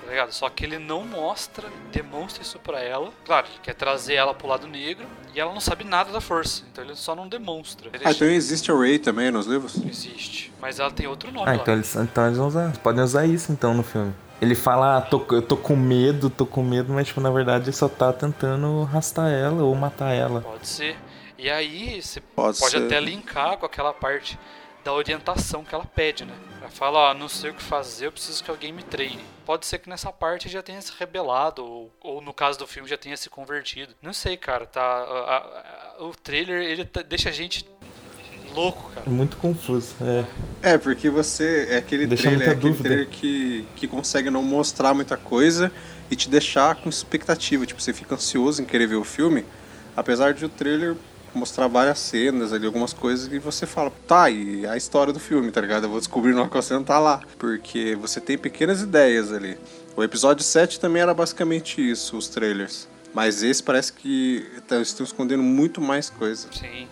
tá 0.04 0.10
ligado? 0.10 0.32
Só 0.32 0.50
que 0.50 0.64
ele 0.64 0.78
não 0.78 1.04
mostra, 1.04 1.66
demonstra 1.92 2.42
isso 2.42 2.58
pra 2.58 2.80
ela. 2.80 3.10
Claro, 3.24 3.46
ele 3.46 3.58
quer 3.62 3.74
trazer 3.74 4.14
ela 4.14 4.34
pro 4.34 4.46
lado 4.48 4.66
negro 4.66 5.06
e 5.34 5.40
ela 5.40 5.52
não 5.52 5.60
sabe 5.60 5.82
nada 5.84 6.12
da 6.12 6.20
força, 6.20 6.62
então 6.70 6.84
ele 6.84 6.94
só 6.94 7.14
não 7.14 7.26
demonstra. 7.26 7.88
Ele 7.92 8.02
Ah, 8.04 8.10
então 8.10 8.28
existe 8.28 8.70
a 8.70 8.74
Ray 8.74 8.98
também 8.98 9.30
nos 9.30 9.46
livros? 9.46 9.76
Existe, 9.76 10.52
mas 10.60 10.78
ela 10.78 10.90
tem 10.90 11.06
outro 11.06 11.32
nome 11.32 11.46
Ah, 11.48 11.52
lá. 11.52 11.56
então 11.56 11.72
eles, 11.74 11.94
então 11.96 12.26
eles 12.26 12.36
vão 12.36 12.48
usar. 12.48 12.64
Eles 12.66 12.78
podem 12.78 13.02
usar 13.02 13.24
isso 13.24 13.50
então 13.50 13.72
no 13.72 13.82
filme. 13.82 14.12
Ele 14.44 14.54
fala, 14.54 14.98
ah, 14.98 15.00
tô, 15.00 15.24
eu 15.30 15.40
tô 15.42 15.56
com 15.56 15.74
medo, 15.74 16.28
tô 16.28 16.44
com 16.44 16.62
medo, 16.62 16.92
mas 16.92 17.06
tipo, 17.08 17.20
na 17.20 17.30
verdade 17.30 17.64
ele 17.64 17.72
só 17.72 17.88
tá 17.88 18.12
tentando 18.12 18.82
arrastar 18.82 19.30
ela 19.32 19.62
ou 19.64 19.74
matar 19.74 20.12
ela. 20.12 20.40
Pode 20.42 20.66
ser. 20.68 20.96
E 21.38 21.50
aí 21.50 22.00
você 22.02 22.20
Pode 22.20 22.58
pode, 22.58 22.76
até 22.76 23.00
linkar 23.00 23.56
com 23.56 23.66
aquela 23.66 23.92
parte 23.92 24.38
da 24.84 24.92
orientação 24.92 25.64
que 25.64 25.74
ela 25.74 25.84
pede, 25.86 26.24
né? 26.26 26.34
Ela 26.60 26.70
fala, 26.70 27.10
ó, 27.10 27.14
não 27.14 27.28
sei 27.28 27.50
o 27.50 27.54
que 27.54 27.62
fazer, 27.62 28.06
eu 28.06 28.12
preciso 28.12 28.44
que 28.44 28.50
alguém 28.50 28.70
me 28.72 28.82
treine. 28.82 29.24
Pode 29.46 29.64
ser 29.66 29.78
que 29.78 29.88
nessa 29.88 30.12
parte 30.12 30.48
já 30.48 30.62
tenha 30.62 30.80
se 30.80 30.92
rebelado, 30.98 31.64
ou, 31.64 31.90
ou 32.02 32.20
no 32.20 32.32
caso 32.34 32.58
do 32.58 32.66
filme 32.66 32.88
já 32.88 32.96
tenha 32.98 33.16
se 33.16 33.30
convertido. 33.30 33.94
Não 34.02 34.12
sei, 34.12 34.36
cara, 34.36 34.66
tá. 34.66 34.80
a- 34.82 35.36
a- 35.36 35.98
a- 35.98 36.04
o 36.04 36.14
trailer, 36.14 36.62
ele 36.62 36.84
tá- 36.84 37.02
deixa 37.02 37.30
a 37.30 37.32
gente 37.32 37.64
louco, 38.54 38.90
cara. 38.94 39.06
É 39.06 39.10
muito 39.10 39.36
confuso. 39.36 39.94
É. 40.00 40.24
É, 40.74 40.78
porque 40.78 41.10
você. 41.10 41.66
É 41.70 41.76
aquele 41.76 42.06
Deixa 42.06 42.24
trailer, 42.24 42.48
é 42.48 42.52
aquele 42.52 42.74
trailer 42.74 43.08
que, 43.08 43.66
que 43.76 43.86
consegue 43.88 44.30
não 44.30 44.42
mostrar 44.42 44.94
muita 44.94 45.16
coisa 45.16 45.70
e 46.10 46.16
te 46.16 46.28
deixar 46.28 46.76
com 46.76 46.88
expectativa. 46.88 47.66
Tipo, 47.66 47.80
você 47.82 47.92
fica 47.92 48.14
ansioso 48.14 48.62
em 48.62 48.64
querer 48.64 48.86
ver 48.86 48.96
o 48.96 49.04
filme, 49.04 49.44
apesar 49.96 50.32
de 50.34 50.44
o 50.44 50.48
trailer 50.48 50.94
mostrar 51.34 51.66
várias 51.66 51.98
cenas 51.98 52.52
ali, 52.52 52.64
algumas 52.64 52.92
coisas, 52.92 53.32
e 53.32 53.40
você 53.40 53.66
fala, 53.66 53.90
tá, 54.06 54.30
e 54.30 54.64
a 54.66 54.76
história 54.76 55.12
do 55.12 55.18
filme, 55.18 55.50
tá 55.50 55.60
ligado? 55.60 55.84
Eu 55.84 55.90
vou 55.90 55.98
descobrir 55.98 56.32
na 56.32 56.42
hora 56.42 56.48
que 56.48 56.54
você 56.56 56.74
não 56.74 56.84
tá 56.84 56.98
lá. 57.00 57.20
Porque 57.38 57.96
você 57.96 58.20
tem 58.20 58.38
pequenas 58.38 58.80
ideias 58.82 59.32
ali. 59.32 59.58
O 59.96 60.02
episódio 60.04 60.44
7 60.44 60.78
também 60.78 61.02
era 61.02 61.12
basicamente 61.12 61.80
isso, 61.80 62.16
os 62.16 62.28
trailers. 62.28 62.88
Mas 63.12 63.42
esse 63.42 63.62
parece 63.62 63.92
que 63.92 64.44
tá- 64.66 64.80
estão 64.80 65.04
escondendo 65.04 65.42
muito 65.42 65.80
mais 65.80 66.08
coisa. 66.10 66.48
Sim. 66.52 66.86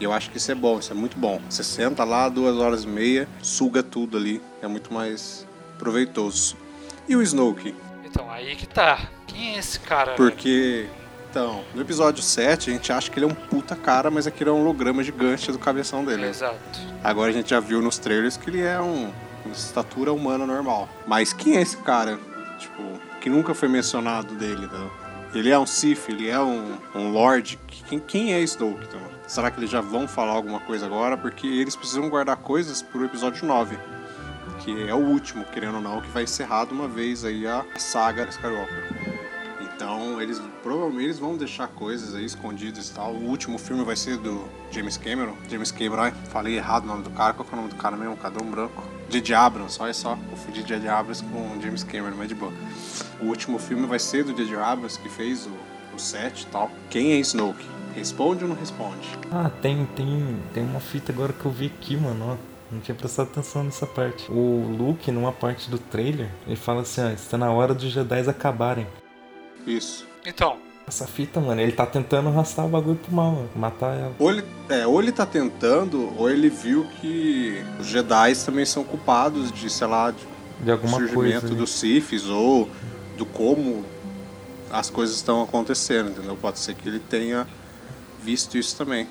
E 0.00 0.04
eu 0.04 0.12
acho 0.12 0.30
que 0.30 0.36
isso 0.36 0.50
é 0.50 0.54
bom, 0.54 0.78
isso 0.78 0.92
é 0.92 0.94
muito 0.94 1.16
bom. 1.18 1.40
Você 1.48 1.62
senta 1.62 2.04
lá, 2.04 2.28
duas 2.28 2.56
horas 2.56 2.84
e 2.84 2.88
meia, 2.88 3.28
suga 3.42 3.82
tudo 3.82 4.16
ali. 4.16 4.40
É 4.60 4.66
muito 4.66 4.92
mais 4.92 5.46
proveitoso. 5.78 6.56
E 7.08 7.14
o 7.14 7.22
Snoke? 7.22 7.74
Então, 8.04 8.30
aí 8.30 8.56
que 8.56 8.66
tá. 8.66 9.08
Quem 9.26 9.54
é 9.54 9.58
esse 9.58 9.78
cara? 9.80 10.16
velho? 10.16 10.16
Porque, 10.16 10.86
então, 11.30 11.64
no 11.74 11.80
episódio 11.80 12.22
7, 12.22 12.70
a 12.70 12.72
gente 12.72 12.92
acha 12.92 13.10
que 13.10 13.18
ele 13.18 13.26
é 13.26 13.28
um 13.28 13.34
puta 13.34 13.76
cara, 13.76 14.10
mas 14.10 14.26
aquele 14.26 14.50
é 14.50 14.52
um 14.52 14.62
holograma 14.62 15.02
gigante 15.02 15.50
do 15.52 15.58
cabeção 15.58 16.04
dele. 16.04 16.26
Exato. 16.26 16.58
Agora 17.02 17.30
a 17.30 17.32
gente 17.32 17.50
já 17.50 17.60
viu 17.60 17.80
nos 17.80 17.98
trailers 17.98 18.36
que 18.36 18.50
ele 18.50 18.62
é 18.62 18.80
um 18.80 19.12
uma 19.44 19.54
estatura 19.54 20.12
humana 20.12 20.46
normal. 20.46 20.88
Mas 21.06 21.32
quem 21.32 21.56
é 21.56 21.62
esse 21.62 21.76
cara? 21.78 22.18
Tipo, 22.58 22.82
que 23.20 23.28
nunca 23.28 23.54
foi 23.54 23.68
mencionado 23.68 24.34
dele, 24.34 24.66
né? 24.66 24.90
Ele 25.34 25.50
é 25.50 25.58
um 25.58 25.66
Sith, 25.66 26.08
ele 26.08 26.28
é 26.28 26.40
um, 26.40 26.78
um 26.94 27.10
Lord. 27.10 27.58
Quem, 27.88 27.98
quem 27.98 28.32
é 28.32 28.40
Snoke, 28.40 28.84
então? 28.84 29.00
Será 29.26 29.50
que 29.50 29.58
eles 29.58 29.68
já 29.68 29.80
vão 29.80 30.06
falar 30.06 30.32
alguma 30.32 30.60
coisa 30.60 30.86
agora? 30.86 31.16
Porque 31.16 31.44
eles 31.46 31.74
precisam 31.74 32.08
guardar 32.08 32.36
coisas 32.36 32.80
pro 32.80 33.04
episódio 33.04 33.44
9. 33.44 33.76
Que 34.60 34.88
é 34.88 34.94
o 34.94 34.98
último, 34.98 35.44
querendo 35.46 35.76
ou 35.76 35.80
não, 35.80 36.00
que 36.00 36.08
vai 36.10 36.22
encerrar 36.22 36.66
de 36.66 36.72
uma 36.72 36.86
vez 36.86 37.24
aí 37.24 37.46
a 37.48 37.64
saga 37.76 38.28
Skywalker. 38.28 39.14
Então, 39.60 40.22
eles 40.22 40.40
provavelmente 40.62 41.06
eles 41.06 41.18
vão 41.18 41.36
deixar 41.36 41.66
coisas 41.66 42.14
aí 42.14 42.24
escondidas 42.24 42.90
e 42.90 42.94
tal. 42.94 43.12
O 43.12 43.24
último 43.24 43.58
filme 43.58 43.82
vai 43.82 43.96
ser 43.96 44.16
do 44.18 44.48
James 44.70 44.96
Cameron. 44.96 45.36
James 45.50 45.72
Cameron, 45.72 46.12
falei 46.30 46.56
errado 46.56 46.84
o 46.84 46.86
nome 46.86 47.02
do 47.02 47.10
cara. 47.10 47.34
Qual 47.34 47.46
é 47.50 47.52
o 47.52 47.56
nome 47.56 47.70
do 47.70 47.76
cara 47.76 47.96
mesmo? 47.96 48.16
Cadê 48.16 48.40
um 48.40 48.48
branco? 48.48 48.93
J.J. 49.08 49.34
Abrams, 49.34 49.80
olha 49.80 49.94
só. 49.94 50.16
Confundi 50.30 50.62
J.J. 50.62 50.88
Abrams 50.88 51.22
com 51.24 51.60
James 51.60 51.82
Cameron, 51.84 52.16
mas 52.16 52.28
de 52.28 52.34
boa. 52.34 52.52
O 53.20 53.26
último 53.26 53.58
filme 53.58 53.86
vai 53.86 53.98
ser 53.98 54.24
do 54.24 54.34
J.J. 54.34 54.56
Abrams, 54.56 54.98
que 54.98 55.08
fez 55.08 55.46
o, 55.46 55.94
o 55.94 55.98
set 55.98 56.42
e 56.42 56.46
tal. 56.46 56.70
Quem 56.90 57.12
é 57.12 57.16
Snoke? 57.16 57.64
Responde 57.94 58.42
ou 58.42 58.50
não 58.50 58.56
responde? 58.56 59.06
Ah, 59.30 59.50
tem, 59.62 59.86
tem, 59.94 60.36
tem 60.52 60.64
uma 60.64 60.80
fita 60.80 61.12
agora 61.12 61.32
que 61.32 61.44
eu 61.44 61.50
vi 61.50 61.66
aqui, 61.66 61.96
mano, 61.96 62.32
ó. 62.32 62.54
Não 62.72 62.80
tinha 62.80 62.94
prestado 62.94 63.28
atenção 63.28 63.62
nessa 63.62 63.86
parte. 63.86 64.30
O 64.32 64.66
Luke, 64.76 65.10
numa 65.12 65.30
parte 65.30 65.70
do 65.70 65.78
trailer, 65.78 66.28
ele 66.46 66.56
fala 66.56 66.82
assim, 66.82 67.02
ó, 67.02 67.10
está 67.10 67.38
na 67.38 67.52
hora 67.52 67.72
dos 67.72 67.92
Jedi 67.92 68.28
acabarem. 68.28 68.86
Isso. 69.64 70.06
Então, 70.26 70.58
Essa 70.86 71.06
fita, 71.06 71.40
mano, 71.40 71.60
ele 71.60 71.72
tá 71.72 71.86
tentando 71.86 72.28
arrastar 72.28 72.66
o 72.66 72.68
bagulho 72.68 72.96
pro 72.96 73.12
mal, 73.14 73.32
mano, 73.32 73.48
matar 73.56 73.94
ela. 73.98 74.12
Ou 74.18 74.30
ele, 74.30 74.44
é, 74.68 74.86
ou 74.86 75.00
ele 75.00 75.12
tá 75.12 75.24
tentando, 75.24 76.12
ou 76.18 76.28
ele 76.30 76.50
viu 76.50 76.86
que 77.00 77.64
os 77.80 77.86
Jedi 77.86 78.34
também 78.44 78.66
são 78.66 78.84
culpados 78.84 79.50
de, 79.50 79.70
sei 79.70 79.86
lá, 79.86 80.10
de 80.10 80.18
De 80.60 80.70
alguma 80.70 80.98
surgimento 80.98 81.40
coisa. 81.40 81.54
né? 81.54 81.58
dos 81.58 81.70
Siths 81.72 82.26
ou 82.26 82.68
do 83.16 83.24
como 83.24 83.82
as 84.70 84.90
coisas 84.90 85.16
estão 85.16 85.42
acontecendo, 85.42 86.10
entendeu? 86.10 86.36
Pode 86.36 86.58
ser 86.58 86.74
que 86.74 86.86
ele 86.86 86.98
tenha 86.98 87.46
visto 88.22 88.58
isso 88.58 88.76
também. 88.76 89.08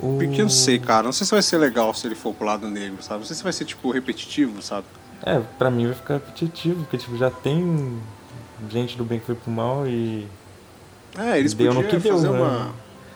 O- 0.00 0.18
Porque 0.18 0.40
eu 0.40 0.44
não 0.46 0.48
sei, 0.50 0.80
cara. 0.80 1.04
Não 1.04 1.12
sei 1.12 1.24
se 1.26 1.30
vai 1.30 1.42
ser 1.42 1.58
legal 1.58 1.94
se 1.94 2.08
ele 2.08 2.16
for 2.16 2.34
pro 2.34 2.44
lado 2.46 2.66
negro, 2.68 3.00
sabe? 3.02 3.20
Não 3.20 3.26
sei 3.26 3.36
se 3.36 3.44
vai 3.44 3.52
ser, 3.52 3.64
tipo, 3.64 3.90
repetitivo, 3.92 4.60
sabe? 4.60 4.86
É, 5.22 5.40
pra 5.56 5.70
mim 5.70 5.86
vai 5.86 5.94
ficar 5.94 6.14
repetitivo, 6.14 6.80
porque 6.82 6.98
tipo, 6.98 7.16
já 7.16 7.30
tem 7.30 8.00
gente 8.68 8.96
do 8.96 9.04
bem 9.04 9.20
que 9.20 9.26
foi 9.26 9.36
pro 9.36 9.50
mal 9.52 9.86
e. 9.86 10.26
É, 11.16 11.38
eles 11.38 11.54
Deu 11.54 11.72
podiam 11.74 11.90
que 11.90 11.96
deu, 11.98 12.14
fazer 12.14 12.30
né? 12.30 12.38
uma... 12.40 12.70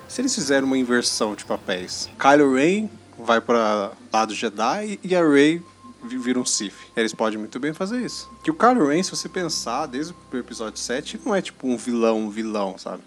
Se 0.09 0.21
eles 0.21 0.35
fizerem 0.35 0.65
uma 0.65 0.77
inversão 0.79 1.35
de 1.35 1.45
papéis. 1.45 2.09
Kylo 2.19 2.55
Ren 2.55 2.89
vai 3.19 3.41
pra 3.41 3.93
lado 4.13 4.35
Jedi 4.35 4.99
e 5.03 5.15
a 5.17 5.27
Rey 5.27 5.63
vi- 6.05 6.19
vira 6.19 6.39
um 6.39 6.45
Sith. 6.45 6.75
Eles 6.97 7.15
podem 7.15 7.39
muito 7.39 7.59
bem 7.61 7.73
fazer 7.73 7.99
isso. 8.01 8.29
Que 8.43 8.51
o 8.51 8.55
Kylo 8.55 8.89
Ren, 8.89 9.03
se 9.03 9.11
você 9.11 9.29
pensar, 9.29 9.87
desde 9.87 10.15
o 10.33 10.37
episódio 10.37 10.79
7, 10.79 11.21
não 11.25 11.35
é 11.35 11.41
tipo 11.41 11.67
um 11.67 11.77
vilão, 11.77 12.19
um 12.19 12.31
vilão, 12.31 12.77
sabe? 12.77 13.03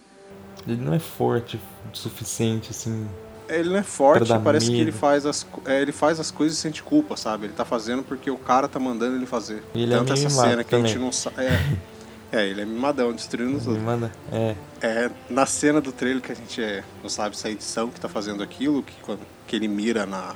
Ele 0.68 0.82
não 0.82 0.94
é 0.94 1.00
forte 1.00 1.58
o 1.94 1.96
suficiente, 1.96 2.72
assim. 2.72 3.08
Ele 3.48 3.70
não 3.70 3.78
é 3.78 3.84
forte, 3.84 4.28
parece 4.44 4.66
que 4.66 4.72
medo. 4.72 4.84
ele 4.86 4.92
faz, 4.92 5.24
as, 5.28 5.46
é, 5.66 5.80
ele 5.80 5.92
faz 5.92 6.20
as 6.20 6.32
coisas 6.32 6.58
e 6.58 6.62
sente 6.62 6.82
culpa, 6.82 7.16
sabe? 7.16 7.46
Ele 7.46 7.54
tá 7.54 7.64
fazendo 7.64 8.02
porque 8.02 8.32
o 8.32 8.38
cara 8.38 8.68
tá 8.68 8.80
mandando 8.80 9.16
ele 9.18 9.28
fazer. 9.28 9.62
E 9.76 9.84
ele 9.84 9.94
é 9.94 9.98
Tanto 9.98 10.14
meio 10.14 10.26
essa 10.26 10.42
cena 10.50 10.64
que 10.64 10.74
a 10.74 10.80
gente 10.80 10.94
também. 10.94 11.06
não 11.06 11.12
sabe. 11.12 11.36
É, 11.44 11.60
é, 12.36 12.48
ele 12.48 12.62
é 12.62 12.66
mimadão, 12.66 13.14
destruindo 13.14 13.60
tudo. 13.60 13.80
manda. 13.80 14.12
É. 14.32 14.56
É, 14.82 15.12
na 15.30 15.46
cena 15.46 15.80
do 15.80 15.92
trailer 15.92 16.22
que 16.22 16.32
a 16.32 16.36
gente 16.36 16.62
é, 16.62 16.84
não 17.02 17.10
sabe 17.10 17.38
se 17.38 17.48
é 17.48 17.50
a 17.50 17.54
edição 17.54 17.90
que 17.90 18.00
tá 18.00 18.10
fazendo 18.10 18.44
aquilo, 18.44 18.84
que, 18.84 18.94
quando, 19.02 19.22
que 19.48 19.56
ele 19.56 19.68
mira 19.68 20.06
na. 20.06 20.36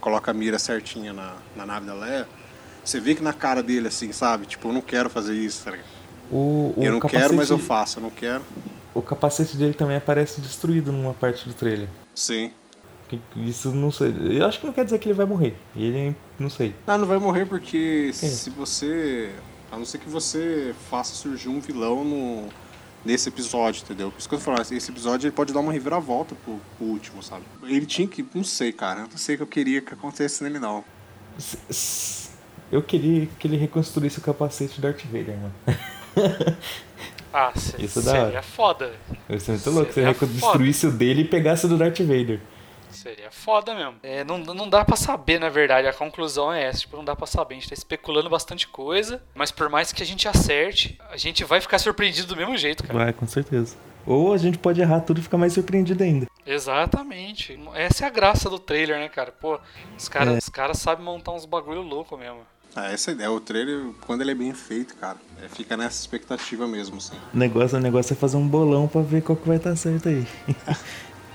coloca 0.00 0.30
a 0.30 0.34
mira 0.34 0.58
certinha 0.58 1.12
na, 1.12 1.36
na 1.56 1.66
nave 1.66 1.86
da 1.86 1.94
Leia. 1.94 2.28
Você 2.84 3.00
vê 3.00 3.14
que 3.14 3.22
na 3.22 3.32
cara 3.32 3.62
dele, 3.62 3.88
assim, 3.88 4.12
sabe? 4.12 4.46
Tipo, 4.46 4.68
eu 4.68 4.72
não 4.72 4.80
quero 4.80 5.10
fazer 5.10 5.34
isso, 5.34 5.64
tá 5.64 5.72
ligado? 5.72 5.86
O, 6.30 6.74
o 6.76 6.82
Eu 6.82 6.92
não 6.92 7.00
capacete, 7.00 7.22
quero, 7.22 7.36
mas 7.36 7.50
eu 7.50 7.58
faço, 7.58 7.98
eu 7.98 8.02
não 8.02 8.10
quero. 8.10 8.42
O 8.94 9.02
capacete 9.02 9.56
dele 9.56 9.74
também 9.74 9.96
aparece 9.96 10.40
destruído 10.40 10.90
numa 10.90 11.14
parte 11.14 11.46
do 11.48 11.54
trailer. 11.54 11.88
Sim. 12.14 12.50
Isso 13.36 13.70
não 13.70 13.90
sei. 13.90 14.14
Eu 14.30 14.46
acho 14.46 14.60
que 14.60 14.66
não 14.66 14.72
quer 14.72 14.84
dizer 14.84 14.98
que 14.98 15.08
ele 15.08 15.14
vai 15.14 15.24
morrer. 15.24 15.54
Ele 15.74 16.14
não 16.38 16.50
sei. 16.50 16.74
Não, 16.86 16.98
não 16.98 17.06
vai 17.06 17.18
morrer 17.18 17.46
porque 17.46 18.10
se 18.12 18.50
você. 18.50 19.30
A 19.70 19.76
não 19.76 19.84
ser 19.84 19.98
que 19.98 20.08
você 20.08 20.74
faça 20.90 21.14
surgir 21.14 21.48
um 21.48 21.60
vilão 21.60 22.04
no, 22.04 22.48
nesse 23.04 23.28
episódio, 23.28 23.82
entendeu? 23.82 24.10
Por 24.10 24.18
isso 24.18 24.28
que 24.28 24.34
eu 24.34 24.38
falando, 24.40 24.72
esse 24.72 24.90
episódio 24.90 25.26
ele 25.26 25.34
pode 25.34 25.52
dar 25.52 25.60
uma 25.60 25.72
reviravolta 25.72 26.34
pro, 26.34 26.58
pro 26.76 26.86
último, 26.86 27.22
sabe? 27.22 27.42
Ele 27.62 27.86
tinha 27.86 28.08
que. 28.08 28.24
Não 28.34 28.44
sei, 28.44 28.72
cara. 28.72 29.00
Eu 29.00 29.08
não 29.08 29.16
sei 29.18 29.34
o 29.34 29.38
que 29.38 29.42
eu 29.42 29.46
queria 29.46 29.80
que 29.80 29.92
acontecesse 29.92 30.42
nele, 30.42 30.58
não. 30.58 30.84
Eu 32.70 32.82
queria 32.82 33.26
que 33.38 33.46
ele 33.46 33.56
reconstruísse 33.56 34.18
o 34.18 34.22
capacete 34.22 34.80
do 34.80 34.82
Darth 34.82 35.04
Vader, 35.04 35.36
mano. 35.38 35.54
ah, 37.32 37.52
Isso 37.78 38.00
é 38.00 38.02
da 38.02 38.10
seria 38.10 38.26
hora. 38.26 38.42
foda. 38.42 38.92
Eu 39.28 39.40
seria 39.40 39.54
muito 39.54 39.70
louco 39.70 39.88
se 39.88 39.94
Seria 39.94 40.10
ele 40.10 40.18
reconstruísse 40.18 40.86
o 40.86 40.90
dele 40.90 41.22
e 41.22 41.24
pegasse 41.24 41.66
o 41.66 41.68
do 41.68 41.78
Darth 41.78 42.00
Vader. 42.00 42.40
Seria 42.90 43.30
foda 43.30 43.74
mesmo. 43.74 43.94
É, 44.02 44.24
não, 44.24 44.38
não 44.38 44.68
dá 44.68 44.84
pra 44.84 44.96
saber, 44.96 45.38
na 45.38 45.48
verdade. 45.48 45.86
A 45.86 45.92
conclusão 45.92 46.52
é 46.52 46.64
essa. 46.64 46.80
Tipo, 46.80 46.96
não 46.96 47.04
dá 47.04 47.14
pra 47.14 47.26
saber. 47.26 47.54
A 47.54 47.58
gente 47.58 47.68
tá 47.68 47.74
especulando 47.74 48.28
bastante 48.30 48.66
coisa. 48.68 49.22
Mas 49.34 49.50
por 49.50 49.68
mais 49.68 49.92
que 49.92 50.02
a 50.02 50.06
gente 50.06 50.26
acerte, 50.28 50.98
a 51.10 51.16
gente 51.16 51.44
vai 51.44 51.60
ficar 51.60 51.78
surpreendido 51.78 52.28
do 52.28 52.36
mesmo 52.36 52.56
jeito, 52.56 52.82
cara. 52.82 52.98
Vai, 52.98 53.12
com 53.12 53.26
certeza. 53.26 53.76
Ou 54.06 54.32
a 54.32 54.38
gente 54.38 54.56
pode 54.58 54.80
errar 54.80 55.00
tudo 55.00 55.20
e 55.20 55.22
ficar 55.22 55.36
mais 55.36 55.52
surpreendido 55.52 56.02
ainda. 56.02 56.26
Exatamente. 56.46 57.58
Essa 57.74 58.04
é 58.04 58.08
a 58.08 58.10
graça 58.10 58.48
do 58.48 58.58
trailer, 58.58 58.98
né, 58.98 59.08
cara? 59.08 59.32
Pô, 59.32 59.58
os 59.96 60.08
caras 60.08 60.34
É. 60.34 60.38
os 60.38 60.48
caras 60.48 60.78
sabem 60.78 61.04
montar 61.04 61.32
uns 61.32 61.44
bagulho 61.44 61.82
louco 61.82 62.16
mesmo. 62.16 62.40
Ah, 62.74 62.90
essa 62.92 63.10
é 63.10 63.12
a 63.12 63.14
ideia. 63.14 63.30
O 63.32 63.40
trailer, 63.40 63.92
quando 64.06 64.20
ele 64.22 64.30
é 64.30 64.34
bem 64.34 64.54
feito, 64.54 64.94
cara, 64.96 65.16
é, 65.42 65.48
fica 65.48 65.76
nessa 65.76 66.00
expectativa 66.00 66.66
mesmo, 66.66 66.96
assim. 66.98 67.16
O 67.34 67.36
negócio, 67.36 67.76
o 67.76 67.80
negócio 67.80 68.12
é 68.12 68.16
fazer 68.16 68.36
um 68.36 68.46
bolão 68.46 68.86
pra 68.88 69.00
ver 69.02 69.22
qual 69.22 69.36
que 69.36 69.46
vai 69.48 69.56
estar 69.56 69.74
certo 69.76 70.08
aí. 70.08 70.26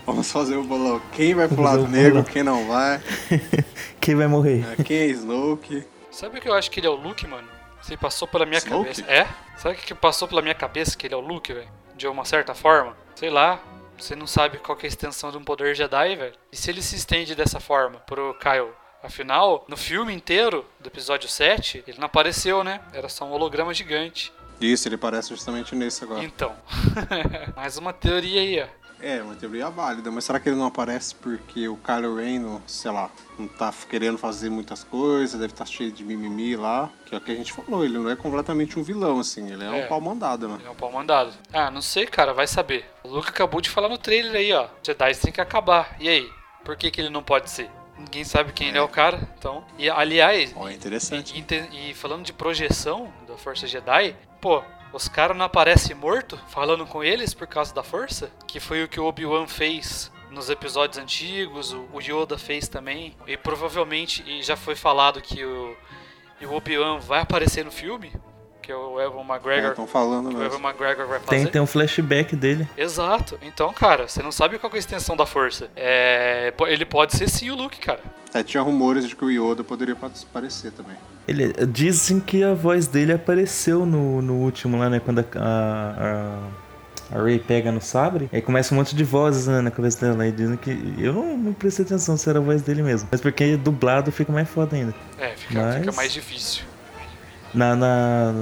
Vamos 0.06 0.32
fazer 0.32 0.56
o 0.58 0.64
bolão. 0.64 1.02
Quem 1.14 1.34
vai 1.34 1.48
pro 1.48 1.56
Vamos 1.58 1.72
lado 1.72 1.88
negro, 1.88 2.12
bolão. 2.16 2.24
quem 2.26 2.44
não 2.44 2.68
vai. 2.68 3.02
Quem 4.02 4.16
vai 4.16 4.28
morrer? 4.28 4.66
É, 4.78 4.84
quem 4.84 4.98
é 4.98 5.06
Snoke. 5.08 5.88
Sabe 6.12 6.38
o 6.38 6.42
que 6.42 6.50
eu 6.50 6.54
acho 6.54 6.70
que 6.70 6.82
ele 6.82 6.88
é 6.88 6.90
o 6.90 6.96
Luke, 6.96 7.26
mano? 7.26 7.48
Você 7.82 7.96
passou 7.96 8.28
pela 8.28 8.46
minha 8.46 8.58
Snoke? 8.58 9.02
cabeça. 9.02 9.10
É? 9.10 9.26
Sabe 9.58 9.76
o 9.76 9.78
que 9.78 9.94
passou 9.96 10.28
pela 10.28 10.42
minha 10.42 10.54
cabeça 10.54 10.98
que 10.98 11.08
ele 11.08 11.14
é 11.14 11.18
o 11.18 11.22
Luke, 11.22 11.54
velho? 11.54 11.70
De 11.96 12.06
uma 12.06 12.26
certa 12.26 12.54
forma? 12.54 12.98
Sei 13.16 13.30
lá. 13.30 13.62
Você 13.98 14.14
não 14.14 14.28
sabe 14.28 14.58
qual 14.58 14.76
que 14.78 14.86
é 14.86 14.88
a 14.88 14.90
extensão 14.90 15.32
de 15.32 15.38
um 15.38 15.44
poder 15.44 15.74
Jedi, 15.74 16.18
velho? 16.18 16.34
E 16.52 16.58
se 16.58 16.70
ele 16.70 16.82
se 16.82 16.98
estende 16.98 17.34
dessa 17.34 17.62
forma 17.62 18.00
pro 18.00 18.36
Kyle? 18.40 18.72
Afinal, 19.02 19.64
no 19.70 19.78
filme 19.78 20.14
inteiro 20.14 20.66
do 20.82 20.88
episódio 20.88 21.30
7, 21.30 21.84
ele 21.88 21.98
não 22.00 22.08
apareceu, 22.08 22.62
né? 22.64 22.82
Era 22.92 23.08
só 23.08 23.24
um 23.24 23.32
holograma 23.32 23.74
gigante. 23.74 24.34
Isso, 24.60 24.88
ele 24.88 24.96
aparece 24.96 25.30
justamente 25.30 25.74
nesse 25.76 26.04
agora. 26.04 26.22
Então, 26.24 26.54
mais 27.56 27.78
uma 27.78 27.94
teoria 27.94 28.42
aí, 28.42 28.62
ó. 28.64 28.83
É, 29.06 29.22
uma 29.22 29.36
teoria 29.36 29.70
válida, 29.70 30.10
mas 30.10 30.24
será 30.24 30.40
que 30.40 30.48
ele 30.48 30.56
não 30.56 30.66
aparece 30.66 31.14
porque 31.16 31.68
o 31.68 31.76
Kylo 31.76 32.16
Ren, 32.16 32.40
não- 32.40 32.62
sei 32.66 32.90
lá, 32.90 33.10
não 33.38 33.50
tá 33.50 33.74
querendo 33.90 34.18
fazer 34.18 34.50
muitas 34.50 34.82
coisas, 34.86 35.38
deve 35.38 35.52
estar 35.52 35.66
cheio 35.66 35.92
de 35.92 36.06
mimimi 36.06 36.56
lá, 36.56 36.90
que 37.06 37.14
é 37.14 37.18
o 37.18 37.22
que 37.22 37.32
a 37.32 37.36
gente 37.36 37.52
falou, 37.52 37.84
ele 37.84 37.98
não 37.98 38.10
é 38.10 38.16
completamente 38.16 38.80
um 38.80 38.84
vilão, 38.84 39.20
assim, 39.20 39.52
ele 39.52 39.62
é, 39.62 39.82
É. 39.82 39.86
um 39.86 39.88
pau 39.90 40.00
mandado, 40.00 40.48
né? 40.48 40.56
Ele 40.60 40.68
é 40.68 40.72
um 40.72 40.76
pau 40.76 40.90
mandado. 40.90 41.34
Ah, 41.52 41.70
não 41.70 41.82
sei, 41.82 42.06
cara, 42.06 42.34
vai 42.34 42.48
saber. 42.48 42.86
O 43.04 43.10
Luke 43.10 43.28
acabou 43.28 43.60
de 43.60 43.70
falar 43.70 43.90
no 43.90 43.98
trailer 43.98 44.36
aí, 44.36 44.54
ó. 44.54 44.68
Jedi 44.82 45.16
tem 45.16 45.34
que 45.34 45.42
acabar. 45.42 45.98
E 46.00 46.08
aí? 46.08 46.30
Por 46.64 46.78
que, 46.78 46.90
que 46.90 47.02
ele 47.02 47.10
não 47.10 47.22
pode 47.22 47.50
ser? 47.50 47.70
Ninguém 47.98 48.24
sabe 48.24 48.54
quem 48.54 48.70
ele 48.70 48.78
é 48.78 48.82
o 48.82 48.88
cara, 48.88 49.20
então. 49.38 49.66
E 49.78 49.90
aliás, 49.90 50.54
Ó, 50.56 50.70
é 50.70 50.74
interessante. 50.74 51.36
E, 51.36 51.40
inte- 51.40 51.68
e 51.74 51.94
falando 51.94 52.24
de 52.24 52.32
projeção 52.32 53.12
da 53.28 53.36
Força 53.38 53.68
Jedi, 53.68 54.16
pô, 54.40 54.64
os 54.94 55.08
caras 55.08 55.36
não 55.36 55.46
aparecem 55.46 55.96
morto 55.96 56.40
falando 56.48 56.86
com 56.86 57.04
eles 57.04 57.34
por 57.34 57.48
causa 57.48 57.74
da 57.74 57.84
força? 57.84 58.32
Que 58.48 58.60
foi 58.60 58.84
o 58.84 58.88
que 58.88 59.00
o 59.00 59.06
Obi-Wan 59.06 59.48
fez 59.48 60.12
nos 60.30 60.50
episódios 60.50 60.98
antigos, 60.98 61.74
o, 61.74 62.00
Yoda 62.00 62.38
fez 62.38 62.68
também. 62.68 63.16
E 63.28 63.36
provavelmente, 63.36 64.24
e 64.26 64.42
já 64.42 64.56
foi 64.56 64.76
falado 64.76 65.22
que 65.22 65.44
o, 65.44 65.76
o 66.42 66.54
Obi-Wan 66.54 67.00
vai 67.00 67.22
aparecer 67.22 67.66
no 67.66 67.72
filme, 67.72 68.12
que 68.62 68.74
o 68.74 69.00
Evan 69.00 69.22
McGregor, 69.22 69.72
Estão 69.72 69.86
falando 69.86 70.30
que 70.30 70.36
o 70.36 70.44
Evan. 70.44 70.58
McGregor 70.58 71.08
vai 71.08 71.20
fazer. 71.20 71.44
Tem, 71.44 71.46
tem 71.48 71.62
um 71.62 71.68
flashback 71.68 72.36
dele. 72.36 72.68
Exato. 72.78 73.38
Então, 73.42 73.72
cara, 73.74 74.08
você 74.08 74.24
não 74.24 74.32
sabe 74.32 74.58
qual 74.58 74.72
é 74.72 74.76
a 74.76 74.80
extensão 74.80 75.18
da 75.18 75.26
força. 75.26 75.70
É, 75.76 76.54
ele 76.68 76.86
pode 76.86 77.16
ser 77.16 77.30
sim 77.30 77.52
o 77.52 77.56
Luke, 77.56 77.80
cara. 77.80 78.02
É, 78.34 78.44
tinha 78.44 78.62
rumores 78.64 79.08
de 79.08 79.16
que 79.16 79.24
o 79.24 79.30
Yoda 79.30 79.64
poderia 79.64 79.96
aparecer 79.96 80.72
também. 80.72 80.96
Ele, 81.28 81.54
dizem 81.68 82.20
que 82.20 82.44
a 82.44 82.54
voz 82.54 82.88
dele 82.88 83.14
apareceu 83.14 83.86
no, 83.86 84.22
no 84.22 84.34
último 84.36 84.78
lá, 84.78 84.90
né? 84.90 85.00
Quando 85.00 85.20
a, 85.20 85.26
a, 85.36 87.14
a, 87.14 87.20
a 87.20 87.24
Ray 87.24 87.38
pega 87.40 87.72
no 87.72 87.80
sabre. 87.80 88.30
Aí 88.34 88.42
começa 88.42 88.74
um 88.74 88.78
monte 88.78 88.96
de 88.96 89.04
vozes 89.04 89.48
né, 89.48 89.62
na 89.62 89.70
cabeça 89.72 90.06
dela. 90.06 90.28
E 90.28 90.32
dizem 90.32 90.58
que. 90.58 90.72
Eu 90.98 91.14
não, 91.14 91.38
não 91.38 91.54
prestei 91.54 91.86
atenção 91.86 92.18
se 92.18 92.28
era 92.28 92.40
a 92.40 92.42
voz 92.42 92.62
dele 92.64 92.82
mesmo. 92.82 93.08
Mas 93.12 93.22
porque 93.22 93.56
dublado 93.56 94.12
fica 94.12 94.32
mais 94.34 94.50
foda 94.50 94.76
ainda. 94.76 94.94
É, 95.20 95.30
fica, 95.30 95.62
Mas- 95.62 95.76
fica 95.76 95.92
mais 95.92 96.12
difícil. 96.12 96.64
Na, 97.54 97.76
na, 97.76 98.34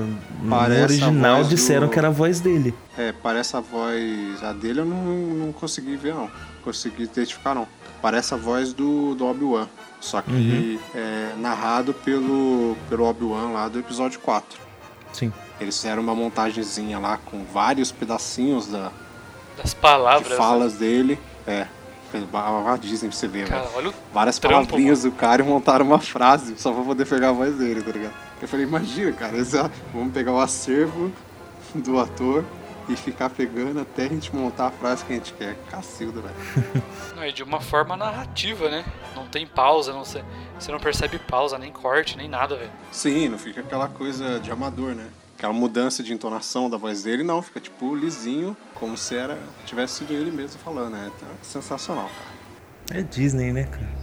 no 0.42 0.56
original 0.84 1.44
disseram 1.44 1.88
do- 1.88 1.92
que 1.92 2.00
era 2.00 2.08
a 2.08 2.12
voz 2.12 2.40
dele. 2.40 2.74
É, 2.98 3.12
parece 3.12 3.58
a 3.58 3.60
voz. 3.60 4.42
A 4.42 4.54
dele 4.54 4.80
eu 4.80 4.86
não, 4.86 5.04
não 5.06 5.52
consegui 5.52 5.98
ver, 5.98 6.14
não. 6.14 6.32
Consegui 6.64 7.04
identificar, 7.04 7.54
não. 7.54 7.68
Parece 8.02 8.34
a 8.34 8.38
voz 8.38 8.72
do, 8.74 9.14
do 9.16 9.26
Obi-Wan. 9.26 9.68
Só 10.02 10.22
que 10.22 10.32
Uhum. 10.32 10.80
é 10.96 11.34
narrado 11.38 11.94
pelo, 11.94 12.76
pelo 12.90 13.06
Obi-Wan 13.06 13.52
lá 13.52 13.68
do 13.70 13.80
episódio 13.80 14.20
4. 14.20 14.60
Sim. 15.14 15.32
Eles 15.60 15.78
fizeram 15.78 16.02
uma 16.02 16.16
montagenzinha 16.16 16.98
lá 17.00 17.18
com 17.24 17.44
vários 17.46 17.92
pedacinhos 17.92 18.66
da, 18.68 18.92
Das 19.56 19.70
de 19.70 19.76
palavras. 19.76 20.30
né? 20.30 20.36
falas 20.36 20.74
dele. 20.74 21.20
É. 21.48 21.68
A 22.14 22.76
Disney 22.78 23.08
pra 23.10 23.18
você 23.18 23.28
ver, 23.28 23.48
Cara, 23.48 23.62
velho. 23.62 23.74
olha 23.76 23.90
o 23.90 23.94
Várias 24.14 24.38
trampo, 24.38 24.56
palavrinhas 24.68 25.04
do 25.04 25.12
cara 25.14 25.42
e 25.42 25.46
montaram 25.46 25.86
uma 25.86 26.00
frase 26.00 26.56
só 26.58 26.74
pra 26.74 26.84
poder 26.84 27.08
pegar 27.08 27.30
a 27.30 27.32
voz 27.32 27.56
dele, 27.56 27.82
tá 27.82 27.92
ligado? 27.92 28.14
Eu 28.42 28.48
falei, 28.50 28.66
imagina, 28.66 29.14
cara, 29.14 29.38
é- 29.38 29.70
vamos 29.94 30.12
pegar 30.14 30.34
o 30.34 30.40
acervo 30.42 31.10
do 31.74 31.98
ator 32.00 32.44
e 32.90 32.96
ficar 32.96 33.30
pegando 33.30 33.80
até 33.80 34.06
a 34.06 34.10
gente 34.10 34.36
montar 34.36 34.68
a 34.68 34.72
frase 34.72 35.06
que 35.06 35.14
a 35.14 35.16
gente 35.16 35.34
quer. 35.34 35.56
Cacilda, 35.70 36.22
velho. 36.22 36.36
Não, 37.16 37.26
e 37.26 37.32
de 37.32 37.44
uma 37.44 37.62
forma 37.62 37.96
narrativa, 37.96 38.70
né? 38.70 38.86
Não 39.16 39.28
tem 39.28 39.46
pausa, 39.46 39.94
não 39.94 40.04
sei, 40.04 40.24
você 40.60 40.72
não 40.72 40.80
percebe 40.80 41.20
pausa, 41.20 41.58
nem 41.58 41.72
corte, 41.72 42.18
nem 42.18 42.28
nada, 42.28 42.56
velho. 42.56 42.72
Sim, 42.92 43.30
não 43.30 43.38
fica 43.38 43.62
aquela 43.62 43.88
coisa 43.88 44.40
de 44.40 44.52
amador, 44.52 44.96
né? 44.96 45.08
Aquela 45.38 45.54
mudança 45.54 46.02
de 46.02 46.14
entonação 46.14 46.70
da 46.70 46.78
voz 46.78 47.04
dele, 47.04 47.24
não, 47.24 47.42
fica 47.42 47.60
tipo 47.60 47.96
lisinho, 47.96 48.56
como 48.74 48.98
se 48.98 49.16
era 49.16 49.38
tivesse 49.66 50.00
sido 50.00 50.14
ele 50.14 50.32
mesmo 50.32 50.60
falando, 50.60 50.94
né? 50.94 51.12
Então, 51.16 51.30
é 51.30 51.44
sensacional, 51.44 52.10
cara. 52.10 53.00
É 53.00 53.04
Disney, 53.04 53.54
né, 53.54 53.66
cara? 53.66 54.01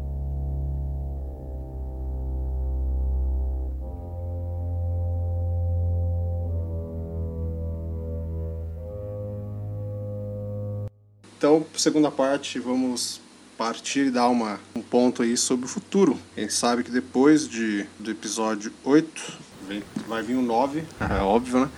Então, 11.38 11.64
segunda 11.76 12.10
parte, 12.10 12.58
vamos 12.58 13.20
partir 13.56 14.06
e 14.06 14.10
dar 14.10 14.28
uma, 14.28 14.58
um 14.74 14.82
ponto 14.82 15.22
aí 15.22 15.36
sobre 15.36 15.66
o 15.66 15.68
futuro. 15.68 16.18
A 16.36 16.40
gente 16.40 16.52
sabe 16.52 16.82
que 16.82 16.90
depois 16.90 17.48
de, 17.48 17.86
do 17.98 18.10
episódio 18.10 18.72
8, 18.84 19.38
vem- 19.68 19.82
vai 20.08 20.20
vir 20.22 20.34
o 20.34 20.42
9, 20.42 20.82
é 21.00 21.22
óbvio, 21.22 21.60
né? 21.60 21.70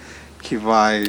Que 0.42 0.56
vai 0.56 1.04